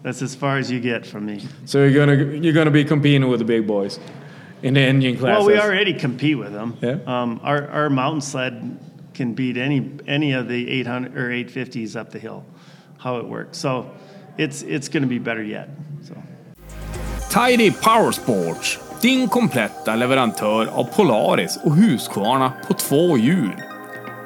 That's 0.03 0.23
as 0.23 0.35
far 0.35 0.59
as 0.59 0.71
you 0.71 0.81
get 0.81 1.07
from 1.07 1.27
me. 1.27 1.45
So 1.67 1.85
you're 1.85 2.07
gonna 2.07 2.37
you're 2.39 2.55
gonna 2.55 2.71
be 2.71 2.85
competing 2.85 3.29
with 3.29 3.41
the 3.41 3.45
big 3.45 3.67
boys 3.67 4.01
in 4.63 4.73
the 4.75 4.81
engine 4.81 5.19
class. 5.19 5.39
Well, 5.39 5.47
we 5.47 5.59
already 5.59 5.93
compete 5.93 6.39
with 6.39 6.53
them. 6.53 6.77
Yeah. 6.81 6.99
Um, 7.07 7.39
our 7.43 7.69
our 7.69 7.91
mountain 7.91 8.23
sled 8.23 8.79
can 9.13 9.35
beat 9.35 9.59
any 9.59 9.91
any 10.07 10.33
of 10.33 10.49
the 10.49 10.71
800 10.71 11.17
or 11.19 11.29
850s 11.29 11.97
up 11.97 12.11
the 12.11 12.19
hill. 12.19 12.47
How 12.99 13.19
it 13.19 13.27
works. 13.29 13.59
So 13.59 13.91
it's 14.41 14.63
it's 14.63 14.89
going 14.89 15.03
to 15.03 15.09
be 15.09 15.19
better 15.19 15.43
yet. 15.43 15.69
So. 16.09 16.15
Tidy 17.31 17.71
Powersports, 17.71 18.79
din 19.01 19.29
kompletta 19.29 19.97
leverantör 19.97 20.67
av 20.67 20.85
Polaris 20.85 21.59
och 21.65 21.77
Husqvarna 21.77 22.53
på 22.67 22.75
två 22.75 23.19
hjul. 23.19 23.63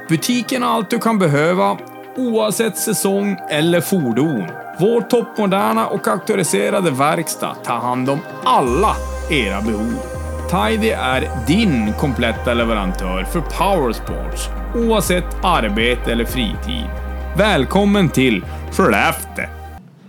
Butiken 0.08 0.62
har 0.62 0.70
allt 0.70 0.90
du 0.90 0.98
kan 0.98 1.18
behöva, 1.18 1.78
oavsett 2.16 2.76
säsong 2.76 3.36
eller 3.50 3.80
fordon. 3.80 4.44
Vår 4.78 5.00
toppmoderna 5.00 5.86
och 5.86 6.08
auktoriserade 6.08 6.90
verkstad 6.90 7.54
tar 7.54 7.78
hand 7.78 8.10
om 8.10 8.18
alla 8.44 8.96
era 9.30 9.60
behov. 9.62 9.98
Tidy 10.50 10.88
är 10.90 11.46
din 11.46 11.92
kompletta 11.92 12.54
leverantör 12.54 13.24
för 13.24 13.40
Powersports, 13.40 14.48
oavsett 14.74 15.44
arbete 15.44 16.12
eller 16.12 16.24
fritid. 16.24 16.88
Välkommen 17.36 18.08
till 18.08 18.44
Skellefteå! 18.72 19.63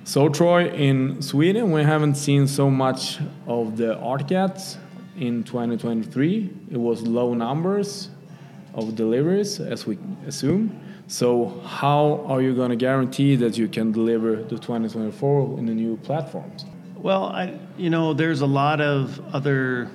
So 0.08 0.30
Troy, 0.30 0.68
in 0.70 1.20
Sweden 1.24 1.72
we 1.72 1.82
haven't 1.82 2.14
seen 2.14 2.48
so 2.48 2.70
much 2.70 3.18
of 3.48 3.76
the 3.76 3.98
Arctic 3.98 4.28
Cats 4.28 4.78
in 5.18 5.44
2023. 5.44 6.52
It 6.70 6.78
was 6.78 7.02
low 7.02 7.34
numbers 7.34 8.10
of 8.76 8.96
deliveries, 8.96 9.60
as 9.60 9.88
we 9.88 9.98
assume. 10.28 10.80
So 11.08 11.60
how 11.66 12.24
are 12.28 12.40
you 12.40 12.54
going 12.54 12.70
to 12.70 12.76
guarantee 12.76 13.36
that 13.38 13.58
you 13.58 13.68
can 13.68 13.92
deliver 13.92 14.36
the 14.36 14.60
2024 14.60 15.58
in 15.58 15.66
the 15.66 15.74
new 15.74 15.98
platforms? 15.98 16.66
Well, 16.98 17.24
I, 17.24 17.58
you 17.76 17.90
know, 17.90 18.14
there's 18.14 18.42
a 18.42 18.46
lot 18.46 18.82
of 18.82 19.20
other 19.34 19.90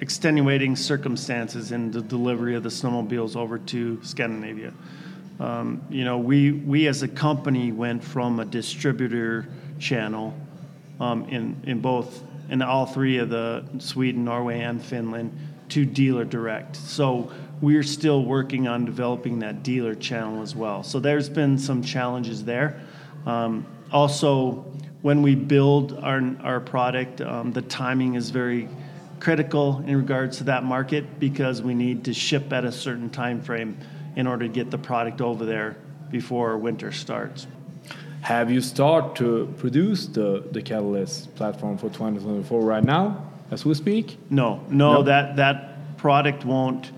extenuating 0.00 0.74
circumstances 0.74 1.70
in 1.70 1.92
the 1.92 2.02
delivery 2.02 2.56
of 2.56 2.64
the 2.64 2.68
snowmobiles 2.68 3.36
over 3.36 3.58
to 3.58 4.02
Scandinavia. 4.02 4.74
Um, 5.40 5.82
you 5.90 6.04
know, 6.04 6.18
we 6.18 6.52
we 6.52 6.86
as 6.86 7.02
a 7.02 7.08
company 7.08 7.72
went 7.72 8.04
from 8.04 8.40
a 8.40 8.44
distributor 8.44 9.48
channel 9.78 10.34
um, 11.00 11.28
in 11.28 11.60
in 11.64 11.80
both 11.80 12.22
in 12.48 12.62
all 12.62 12.86
three 12.86 13.18
of 13.18 13.30
the 13.30 13.64
Sweden, 13.78 14.24
Norway, 14.24 14.60
and 14.60 14.82
Finland 14.82 15.36
to 15.70 15.84
dealer 15.84 16.24
direct. 16.24 16.76
So 16.76 17.32
we're 17.60 17.82
still 17.82 18.24
working 18.24 18.68
on 18.68 18.84
developing 18.84 19.38
that 19.38 19.62
dealer 19.62 19.94
channel 19.94 20.42
as 20.42 20.54
well. 20.54 20.82
So 20.82 21.00
there's 21.00 21.28
been 21.28 21.56
some 21.58 21.82
challenges 21.82 22.44
there. 22.44 22.80
Um, 23.24 23.66
also, 23.90 24.64
when 25.00 25.22
we 25.22 25.34
build 25.34 25.98
our 26.02 26.22
our 26.42 26.60
product, 26.60 27.18
the 27.18 27.64
timing 27.68 28.14
is 28.14 28.30
very 28.30 28.68
critical 29.22 29.82
in 29.86 29.96
regards 29.96 30.38
to 30.38 30.44
that 30.44 30.64
market 30.64 31.20
because 31.20 31.62
we 31.62 31.74
need 31.74 32.04
to 32.04 32.12
ship 32.12 32.52
at 32.52 32.64
a 32.64 32.72
certain 32.72 33.08
time 33.08 33.40
frame 33.40 33.76
in 34.16 34.26
order 34.26 34.46
to 34.46 34.52
get 34.52 34.70
the 34.70 34.78
product 34.78 35.20
over 35.20 35.44
there 35.44 35.76
before 36.10 36.58
winter 36.58 36.92
starts. 36.92 37.46
Have 38.22 38.50
you 38.50 38.60
started 38.60 39.16
to 39.16 39.52
produce 39.58 40.06
the, 40.06 40.44
the 40.52 40.62
Catalyst 40.62 41.34
platform 41.34 41.76
for 41.76 41.88
2024 41.88 42.60
right 42.60 42.84
now, 42.84 43.26
as 43.50 43.64
we 43.64 43.74
speak? 43.74 44.16
No, 44.30 44.62
no, 44.68 44.94
No? 44.94 45.02
that 45.02 45.36
that 45.36 45.96
product 45.96 46.44
won't 46.44 46.92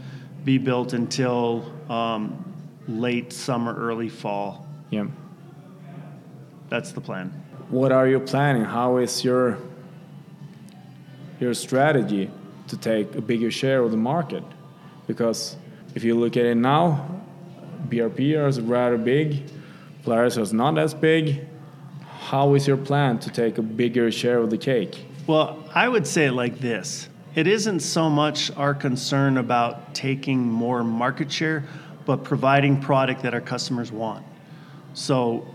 be 0.45 0.59
built 0.59 0.93
until 0.93 1.65
um, 1.91 2.45
late 2.87 3.33
summer, 3.33 3.75
early 3.75 4.11
fall. 4.11 4.67
Yeah. 4.91 5.07
That's 6.69 6.93
the 6.93 7.01
plan. 7.01 7.31
What 7.71 7.93
are 7.93 8.07
you 8.07 8.21
planning? 8.21 8.65
How 8.65 8.99
is 8.99 9.25
your 9.25 9.59
your 11.41 11.55
strategy 11.55 12.31
to 12.69 12.77
take 12.77 13.15
a 13.15 13.21
bigger 13.23 13.51
share 13.51 13.83
of 13.83 13.91
the 13.91 13.97
market? 13.97 14.43
Because 15.07 15.57
if 15.95 16.05
you 16.05 16.15
look 16.15 16.37
at 16.37 16.45
it 16.45 16.57
now, 16.57 17.23
BRP 17.89 18.47
is 18.47 18.61
rather 18.61 18.99
big, 18.99 19.43
Polaris 20.03 20.37
is 20.37 20.53
not 20.53 20.79
as 20.79 20.93
big. 20.93 21.47
How 22.03 22.55
is 22.55 22.67
your 22.67 22.77
plan 22.77 23.19
to 23.21 23.31
take 23.31 23.59
a 23.59 23.63
bigger 23.63 24.11
share 24.11 24.39
of 24.39 24.51
the 24.51 24.59
cake? 24.59 25.05
Well, 25.27 25.65
I 25.75 25.89
would 25.89 26.07
say 26.07 26.27
it 26.27 26.33
like 26.33 26.59
this 26.59 27.09
it 27.35 27.47
isn't 27.47 27.81
so 27.81 28.09
much 28.09 28.51
our 28.53 28.75
concern 28.75 29.39
about 29.39 29.95
taking 29.95 30.41
more 30.41 30.85
market 30.85 31.33
share, 31.33 31.65
but 32.07 32.23
providing 32.23 32.81
product 32.81 33.23
that 33.23 33.35
our 33.35 33.41
customers 33.41 33.91
want. 33.91 34.25
So 34.95 35.47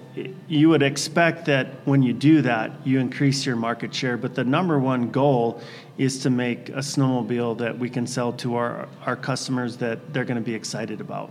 you 0.48 0.69
would 0.69 0.84
expect 0.84 1.45
that 1.45 1.67
when 1.86 2.02
you 2.02 2.13
do 2.13 2.41
that, 2.41 2.72
you 2.86 3.00
increase 3.00 3.45
your 3.45 3.56
market 3.56 3.93
share. 3.93 4.17
But 4.17 4.36
the 4.36 4.43
number 4.43 4.80
one 4.80 5.12
goal 5.12 5.62
is 5.98 6.19
to 6.19 6.30
make 6.30 6.69
a 6.69 6.82
snowmobile 6.82 7.58
that 7.60 7.78
we 7.78 7.89
can 7.89 8.08
sell 8.08 8.34
to 8.34 8.56
our, 8.56 8.88
our 9.06 9.15
customers 9.15 9.78
that 9.78 10.13
they're 10.13 10.26
going 10.26 10.38
to 10.38 10.43
be 10.43 10.56
excited 10.56 11.00
about 11.00 11.30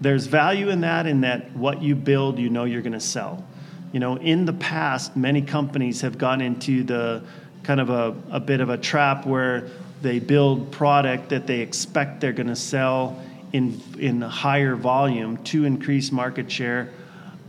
there's 0.00 0.26
value 0.26 0.70
in 0.70 0.80
that 0.80 1.06
in 1.06 1.20
that 1.20 1.54
what 1.54 1.82
you 1.82 1.94
build 1.94 2.38
you 2.38 2.48
know 2.48 2.64
you're 2.64 2.82
going 2.82 2.92
to 2.92 3.00
sell 3.00 3.44
you 3.92 4.00
know 4.00 4.16
in 4.16 4.44
the 4.44 4.52
past 4.54 5.16
many 5.16 5.42
companies 5.42 6.00
have 6.00 6.16
gone 6.16 6.40
into 6.40 6.82
the 6.82 7.22
kind 7.62 7.80
of 7.80 7.90
a, 7.90 8.16
a 8.30 8.40
bit 8.40 8.60
of 8.60 8.70
a 8.70 8.78
trap 8.78 9.26
where 9.26 9.68
they 10.00 10.18
build 10.18 10.72
product 10.72 11.28
that 11.28 11.46
they 11.46 11.60
expect 11.60 12.20
they're 12.20 12.32
going 12.32 12.46
to 12.46 12.56
sell 12.56 13.22
in 13.52 13.80
in 13.98 14.20
higher 14.20 14.74
volume 14.74 15.36
to 15.44 15.64
increase 15.64 16.10
market 16.10 16.50
share 16.50 16.90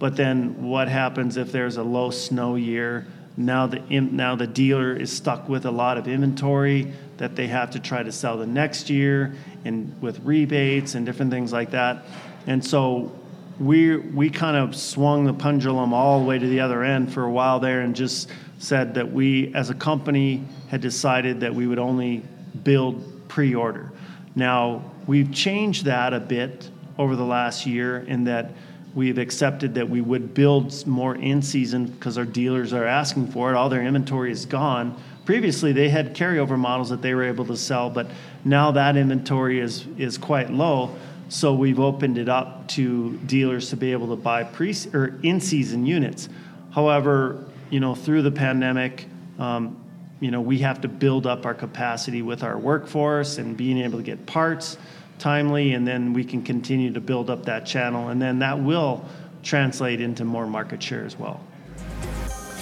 but 0.01 0.15
then 0.15 0.67
what 0.67 0.87
happens 0.87 1.37
if 1.37 1.51
there's 1.51 1.77
a 1.77 1.83
low 1.83 2.09
snow 2.09 2.55
year 2.55 3.05
now 3.37 3.67
the 3.67 3.79
now 3.99 4.35
the 4.35 4.47
dealer 4.47 4.95
is 4.95 5.15
stuck 5.15 5.47
with 5.47 5.65
a 5.65 5.71
lot 5.71 5.95
of 5.95 6.07
inventory 6.07 6.91
that 7.17 7.35
they 7.35 7.45
have 7.45 7.69
to 7.69 7.79
try 7.79 8.01
to 8.01 8.11
sell 8.11 8.35
the 8.35 8.47
next 8.47 8.89
year 8.89 9.33
and 9.63 9.95
with 10.01 10.19
rebates 10.21 10.95
and 10.95 11.05
different 11.05 11.31
things 11.31 11.53
like 11.53 11.69
that 11.69 12.03
and 12.47 12.65
so 12.65 13.11
we 13.59 13.97
we 13.97 14.27
kind 14.29 14.57
of 14.57 14.75
swung 14.75 15.23
the 15.23 15.33
pendulum 15.33 15.93
all 15.93 16.19
the 16.19 16.25
way 16.25 16.39
to 16.39 16.47
the 16.47 16.59
other 16.59 16.83
end 16.83 17.13
for 17.13 17.23
a 17.23 17.31
while 17.31 17.59
there 17.59 17.81
and 17.81 17.95
just 17.95 18.27
said 18.57 18.95
that 18.95 19.11
we 19.11 19.53
as 19.53 19.69
a 19.69 19.75
company 19.75 20.43
had 20.69 20.81
decided 20.81 21.39
that 21.39 21.53
we 21.53 21.67
would 21.67 21.79
only 21.79 22.23
build 22.63 23.27
pre-order. 23.27 23.91
Now, 24.35 24.91
we've 25.07 25.31
changed 25.31 25.85
that 25.85 26.13
a 26.13 26.19
bit 26.19 26.69
over 26.97 27.15
the 27.15 27.25
last 27.25 27.65
year 27.65 27.99
in 27.99 28.23
that 28.25 28.51
we've 28.93 29.17
accepted 29.17 29.75
that 29.75 29.89
we 29.89 30.01
would 30.01 30.33
build 30.33 30.85
more 30.85 31.15
in 31.15 31.41
season 31.41 31.85
because 31.85 32.17
our 32.17 32.25
dealers 32.25 32.73
are 32.73 32.85
asking 32.85 33.27
for 33.27 33.51
it. 33.51 33.55
All 33.55 33.69
their 33.69 33.83
inventory 33.83 34.31
is 34.31 34.45
gone. 34.45 35.01
Previously, 35.25 35.71
they 35.71 35.89
had 35.89 36.15
carryover 36.15 36.57
models 36.57 36.89
that 36.89 37.01
they 37.01 37.13
were 37.13 37.23
able 37.23 37.45
to 37.45 37.55
sell, 37.55 37.89
but 37.89 38.07
now 38.43 38.71
that 38.71 38.97
inventory 38.97 39.59
is 39.59 39.85
is 39.97 40.17
quite 40.17 40.49
low. 40.49 40.95
So 41.29 41.53
we've 41.53 41.79
opened 41.79 42.17
it 42.17 42.27
up 42.27 42.67
to 42.69 43.17
dealers 43.19 43.69
to 43.69 43.77
be 43.77 43.93
able 43.93 44.09
to 44.09 44.15
buy 44.15 44.43
pre 44.43 44.75
or 44.93 45.19
in 45.23 45.39
season 45.39 45.85
units. 45.85 46.27
However, 46.71 47.45
you 47.69 47.79
know, 47.79 47.95
through 47.95 48.23
the 48.23 48.31
pandemic, 48.31 49.07
um, 49.39 49.77
you 50.19 50.31
know, 50.31 50.41
we 50.41 50.59
have 50.59 50.81
to 50.81 50.87
build 50.87 51.25
up 51.25 51.45
our 51.45 51.53
capacity 51.53 52.21
with 52.21 52.43
our 52.43 52.57
workforce 52.57 53.37
and 53.37 53.55
being 53.55 53.77
able 53.77 53.99
to 53.99 54.03
get 54.03 54.25
parts 54.25 54.77
timely, 55.21 55.75
and 55.75 55.87
then 55.87 56.13
we 56.13 56.23
can 56.23 56.41
continue 56.41 56.93
to 56.93 56.99
build 56.99 57.29
up 57.29 57.45
that 57.45 57.65
channel, 57.67 58.09
and 58.09 58.21
then 58.21 58.39
that 58.39 58.59
will 58.59 58.99
translate 59.43 60.03
into 60.03 60.25
more 60.25 60.47
market 60.47 60.83
share 60.83 61.05
as 61.05 61.19
well. 61.19 61.39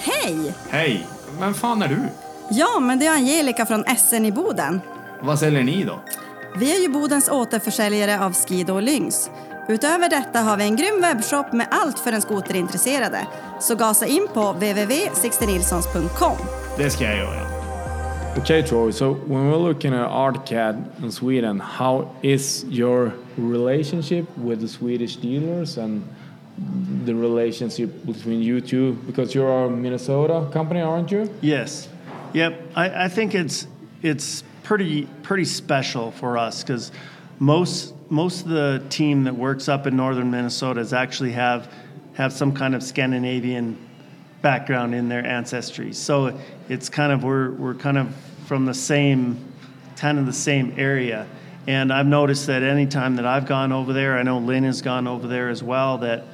Hej! 0.02 0.54
Hej! 0.70 1.06
Vem 1.40 1.54
fan 1.54 1.82
är 1.82 1.88
du? 1.88 1.98
Ja, 2.50 2.80
men 2.80 2.98
det 2.98 3.06
är 3.06 3.14
Angelica 3.14 3.66
från 3.66 3.84
SN 3.84 4.24
i 4.24 4.32
Boden. 4.32 4.80
Vad 5.22 5.38
säljer 5.38 5.62
ni 5.62 5.84
då? 5.84 6.00
Vi 6.56 6.76
är 6.76 6.80
ju 6.82 6.88
Bodens 6.88 7.28
återförsäljare 7.28 8.24
av 8.24 8.34
Skido 8.34 8.74
och 8.74 8.82
Lynx. 8.82 9.30
Utöver 9.68 10.10
detta 10.10 10.40
har 10.40 10.56
vi 10.56 10.64
en 10.64 10.76
grym 10.76 11.00
webbshop 11.00 11.52
med 11.52 11.66
allt 11.70 11.98
för 11.98 12.12
den 12.12 12.22
skoterintresserade. 12.22 13.26
Så 13.60 13.74
gasa 13.74 14.06
in 14.06 14.28
på 14.34 14.52
www.sixtenilssons.com. 14.52 16.36
Det 16.76 16.90
ska 16.90 17.04
jag 17.04 17.16
göra. 17.16 17.49
Okay, 18.40 18.62
Troy. 18.62 18.90
So 18.90 19.12
when 19.12 19.50
we're 19.50 19.58
looking 19.58 19.92
at 19.92 20.00
Arctic 20.00 20.46
Cat 20.46 20.74
in 21.02 21.12
Sweden, 21.12 21.58
how 21.58 22.16
is 22.22 22.64
your 22.64 23.12
relationship 23.36 24.26
with 24.38 24.62
the 24.62 24.66
Swedish 24.66 25.16
dealers 25.16 25.76
and 25.76 26.02
the 27.04 27.14
relationship 27.14 27.90
between 28.06 28.40
you 28.40 28.62
two? 28.62 28.94
Because 29.06 29.34
you're 29.34 29.66
a 29.66 29.68
Minnesota 29.70 30.48
company, 30.54 30.80
aren't 30.80 31.10
you? 31.10 31.32
Yes. 31.42 31.90
Yep. 32.32 32.70
I, 32.74 33.04
I 33.04 33.08
think 33.08 33.34
it's 33.34 33.66
it's 34.00 34.42
pretty 34.62 35.04
pretty 35.22 35.44
special 35.44 36.10
for 36.10 36.38
us 36.38 36.62
because 36.62 36.92
most 37.40 37.94
most 38.08 38.46
of 38.46 38.48
the 38.48 38.82
team 38.88 39.24
that 39.24 39.36
works 39.36 39.68
up 39.68 39.86
in 39.86 39.96
northern 39.96 40.30
Minnesota 40.30 40.80
is 40.80 40.94
actually 40.94 41.32
have 41.32 41.70
have 42.14 42.32
some 42.32 42.54
kind 42.54 42.74
of 42.74 42.82
Scandinavian 42.82 43.76
background 44.40 44.94
in 44.94 45.10
their 45.10 45.26
ancestry. 45.26 45.92
So 45.92 46.38
it's 46.70 46.88
kind 46.88 47.12
of 47.12 47.22
we're 47.22 47.50
we're 47.50 47.74
kind 47.74 47.98
of 47.98 48.14
from 48.50 48.64
the 48.64 48.74
same 48.74 49.38
kind 49.94 50.18
of 50.18 50.26
the 50.26 50.32
same 50.32 50.74
area. 50.76 51.24
And 51.68 51.92
I've 51.92 52.08
noticed 52.08 52.48
that 52.48 52.64
any 52.64 52.84
time 52.84 53.14
that 53.14 53.24
I've 53.24 53.46
gone 53.46 53.70
over 53.70 53.92
there, 53.92 54.18
I 54.18 54.24
know 54.24 54.38
Lynn 54.38 54.64
has 54.64 54.82
gone 54.82 55.06
over 55.06 55.28
there 55.28 55.50
as 55.50 55.62
well. 55.62 55.98
That 55.98 56.24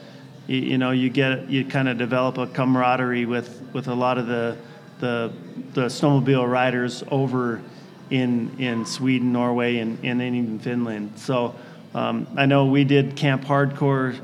you, 0.47 0.57
you 0.61 0.79
know 0.79 0.93
you 0.93 1.11
get 1.11 1.51
you 1.51 1.67
kind 1.67 1.91
of 1.91 1.99
develop 1.99 2.39
a 2.39 2.47
camaraderie 2.47 3.27
with 3.27 3.61
with 3.75 3.89
a 3.89 3.95
lot 3.95 4.17
of 4.17 4.29
the 4.29 4.57
the 4.99 5.31
the 5.75 5.89
snowmobile 5.89 6.51
riders 6.51 7.05
over 7.11 7.61
in 8.09 8.51
in 8.59 8.87
Sweden, 8.87 9.31
Norway, 9.31 9.77
and, 9.77 10.03
and 10.03 10.23
even 10.23 10.59
Finland. 10.59 11.19
So 11.19 11.55
um, 11.95 12.27
I 12.35 12.47
know 12.47 12.65
we 12.65 12.85
did 12.85 13.15
Camp 13.15 13.45
Hardcore 13.45 14.19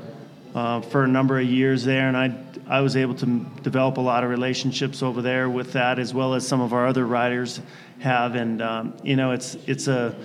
uh, 0.55 0.81
for 0.81 1.03
a 1.03 1.07
number 1.07 1.39
of 1.39 1.45
years 1.45 1.83
there, 1.85 2.07
and 2.07 2.17
I 2.17 2.42
I 2.67 2.81
was 2.81 2.95
able 2.95 3.15
to 3.15 3.25
develop 3.61 3.97
a 3.97 4.01
lot 4.01 4.23
of 4.23 4.29
relationships 4.29 5.03
over 5.03 5.21
there 5.21 5.49
with 5.49 5.73
that, 5.73 5.99
as 5.99 6.13
well 6.13 6.33
as 6.33 6.47
some 6.47 6.61
of 6.61 6.73
our 6.73 6.87
other 6.87 7.05
riders 7.05 7.61
have. 7.99 8.35
And 8.35 8.61
um, 8.61 8.97
you 9.03 9.15
know, 9.15 9.31
it's 9.31 9.55
it's 9.67 9.87
a 9.87 10.15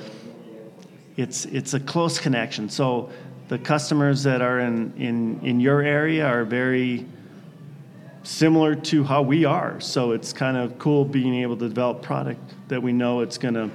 it's 1.17 1.45
it's 1.47 1.75
a 1.75 1.81
close 1.81 2.19
connection. 2.19 2.69
So 2.69 3.11
the 3.49 3.59
customers 3.59 4.23
that 4.23 4.41
are 4.41 4.61
in 4.61 4.93
in 4.97 5.41
in 5.45 5.61
your 5.61 5.83
area 5.83 6.27
are 6.27 6.45
very 6.45 7.07
similar 8.23 8.75
to 8.75 9.05
how 9.05 9.23
we 9.23 9.45
are. 9.45 9.81
So 9.81 10.13
it's 10.13 10.33
kind 10.33 10.57
of 10.57 10.79
cool 10.79 11.05
being 11.05 11.35
able 11.43 11.57
to 11.57 11.69
develop 11.69 12.03
product 12.03 12.41
that 12.69 12.83
we 12.83 12.93
know 12.93 13.21
it's 13.21 13.39
gonna 13.39 13.71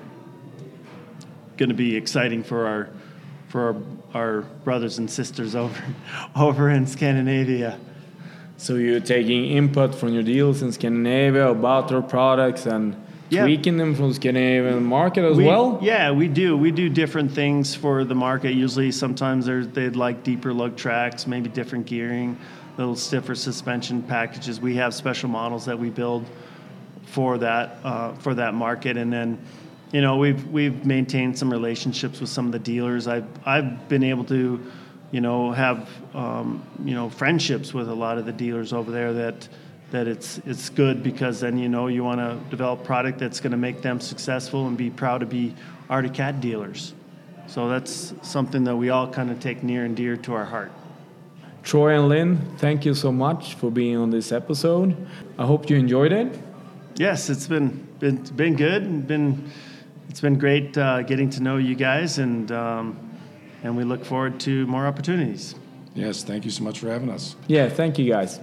gonna 1.57 1.73
be 1.73 1.95
exciting 1.95 2.43
for 2.43 2.67
our 2.67 2.89
for 3.49 3.75
our, 4.13 4.21
our 4.21 4.41
brothers 4.63 4.97
and 4.99 5.09
sisters 5.09 5.55
over 5.55 5.83
over 6.35 6.69
in 6.69 6.87
Scandinavia. 6.87 7.79
So 8.57 8.75
you're 8.75 8.99
taking 8.99 9.45
input 9.45 9.93
from 9.95 10.13
your 10.13 10.23
deals 10.23 10.61
in 10.61 10.71
Scandinavia 10.71 11.49
about 11.49 11.87
their 11.89 12.01
products 12.01 12.65
and 12.65 12.95
Yeah. 13.29 13.43
tweaking 13.43 13.77
them 13.77 13.95
for 13.95 14.07
the 14.07 14.13
Scandinavian 14.13 14.83
market 14.83 15.23
as 15.25 15.37
We- 15.37 15.45
well? 15.45 15.79
Yeah, 15.81 16.11
we 16.11 16.27
do. 16.27 16.55
We 16.55 16.71
do 16.71 16.87
different 16.87 17.31
things 17.31 17.73
for 17.73 18.03
the 18.03 18.13
market. 18.15 18.53
Usually, 18.53 18.91
sometimes 18.91 19.47
they'd 19.73 19.95
like 19.95 20.23
deeper 20.23 20.53
lug 20.53 20.75
tracks, 20.75 21.25
maybe 21.25 21.49
different 21.49 21.85
gearing, 21.87 22.37
little 22.77 22.95
stiffer 22.95 23.33
suspension 23.33 24.01
packages. 24.03 24.61
We 24.61 24.75
have 24.75 24.93
special 24.93 25.29
models 25.29 25.65
that 25.65 25.79
we 25.79 25.89
build 25.89 26.25
for 27.05 27.37
that 27.39 27.79
uh, 27.83 28.11
for 28.19 28.33
that 28.35 28.53
market, 28.53 28.97
and 28.97 29.11
then 29.11 29.37
you 29.91 30.01
know 30.01 30.17
we've 30.17 30.45
we've 30.51 30.85
maintained 30.85 31.37
some 31.37 31.49
relationships 31.51 32.19
with 32.19 32.29
some 32.29 32.45
of 32.45 32.51
the 32.51 32.59
dealers. 32.59 33.07
I've 33.07 33.25
I've 33.45 33.87
been 33.89 34.03
able 34.03 34.23
to 34.25 34.59
you 35.13 35.21
know 35.21 35.51
have 35.51 35.87
um, 36.15 36.61
you 36.83 36.95
know 36.95 37.09
friendships 37.09 37.73
with 37.73 37.87
a 37.87 37.93
lot 37.93 38.17
of 38.17 38.25
the 38.25 38.33
dealers 38.33 38.73
over 38.73 38.91
there 38.91 39.13
that 39.13 39.47
that 39.91 40.07
it's 40.07 40.39
it's 40.39 40.69
good 40.69 41.03
because 41.03 41.39
then 41.39 41.55
you 41.57 41.69
know 41.69 41.87
you 41.87 42.03
want 42.03 42.19
to 42.19 42.37
develop 42.49 42.83
product 42.83 43.19
that's 43.19 43.39
going 43.39 43.51
to 43.51 43.57
make 43.57 43.81
them 43.83 44.01
successful 44.01 44.67
and 44.67 44.75
be 44.75 44.89
proud 44.89 45.19
to 45.19 45.27
be 45.27 45.53
Arctic 45.89 46.15
Cat 46.15 46.41
dealers. 46.41 46.93
So 47.45 47.69
that's 47.69 48.13
something 48.23 48.63
that 48.63 48.75
we 48.75 48.89
all 48.89 49.07
kind 49.07 49.29
of 49.29 49.39
take 49.39 49.61
near 49.61 49.85
and 49.85 49.95
dear 49.95 50.17
to 50.17 50.33
our 50.33 50.45
heart. 50.45 50.71
Troy 51.61 51.95
and 51.95 52.09
Lynn, 52.09 52.57
thank 52.57 52.83
you 52.83 52.95
so 52.95 53.11
much 53.11 53.53
for 53.53 53.69
being 53.69 53.97
on 53.97 54.09
this 54.09 54.31
episode. 54.31 54.97
I 55.37 55.45
hope 55.45 55.69
you 55.69 55.77
enjoyed 55.77 56.11
it. 56.11 56.39
Yes, 56.95 57.29
it's 57.29 57.47
been 57.47 57.87
been 57.99 58.17
been 58.35 58.55
good 58.55 58.81
and 58.81 59.05
been 59.05 59.51
it's 60.09 60.21
been 60.21 60.39
great 60.39 60.75
uh, 60.75 61.03
getting 61.03 61.29
to 61.31 61.43
know 61.43 61.57
you 61.57 61.75
guys 61.75 62.17
and 62.17 62.51
um, 62.51 63.12
and 63.63 63.75
we 63.75 63.83
look 63.83 64.05
forward 64.05 64.39
to 64.41 64.67
more 64.67 64.85
opportunities. 64.85 65.55
Yes, 65.95 66.23
thank 66.23 66.45
you 66.45 66.51
so 66.51 66.63
much 66.63 66.79
for 66.79 66.89
having 66.89 67.09
us. 67.09 67.35
Yeah, 67.47 67.69
thank 67.69 67.97
you 67.97 68.11
guys. 68.11 68.39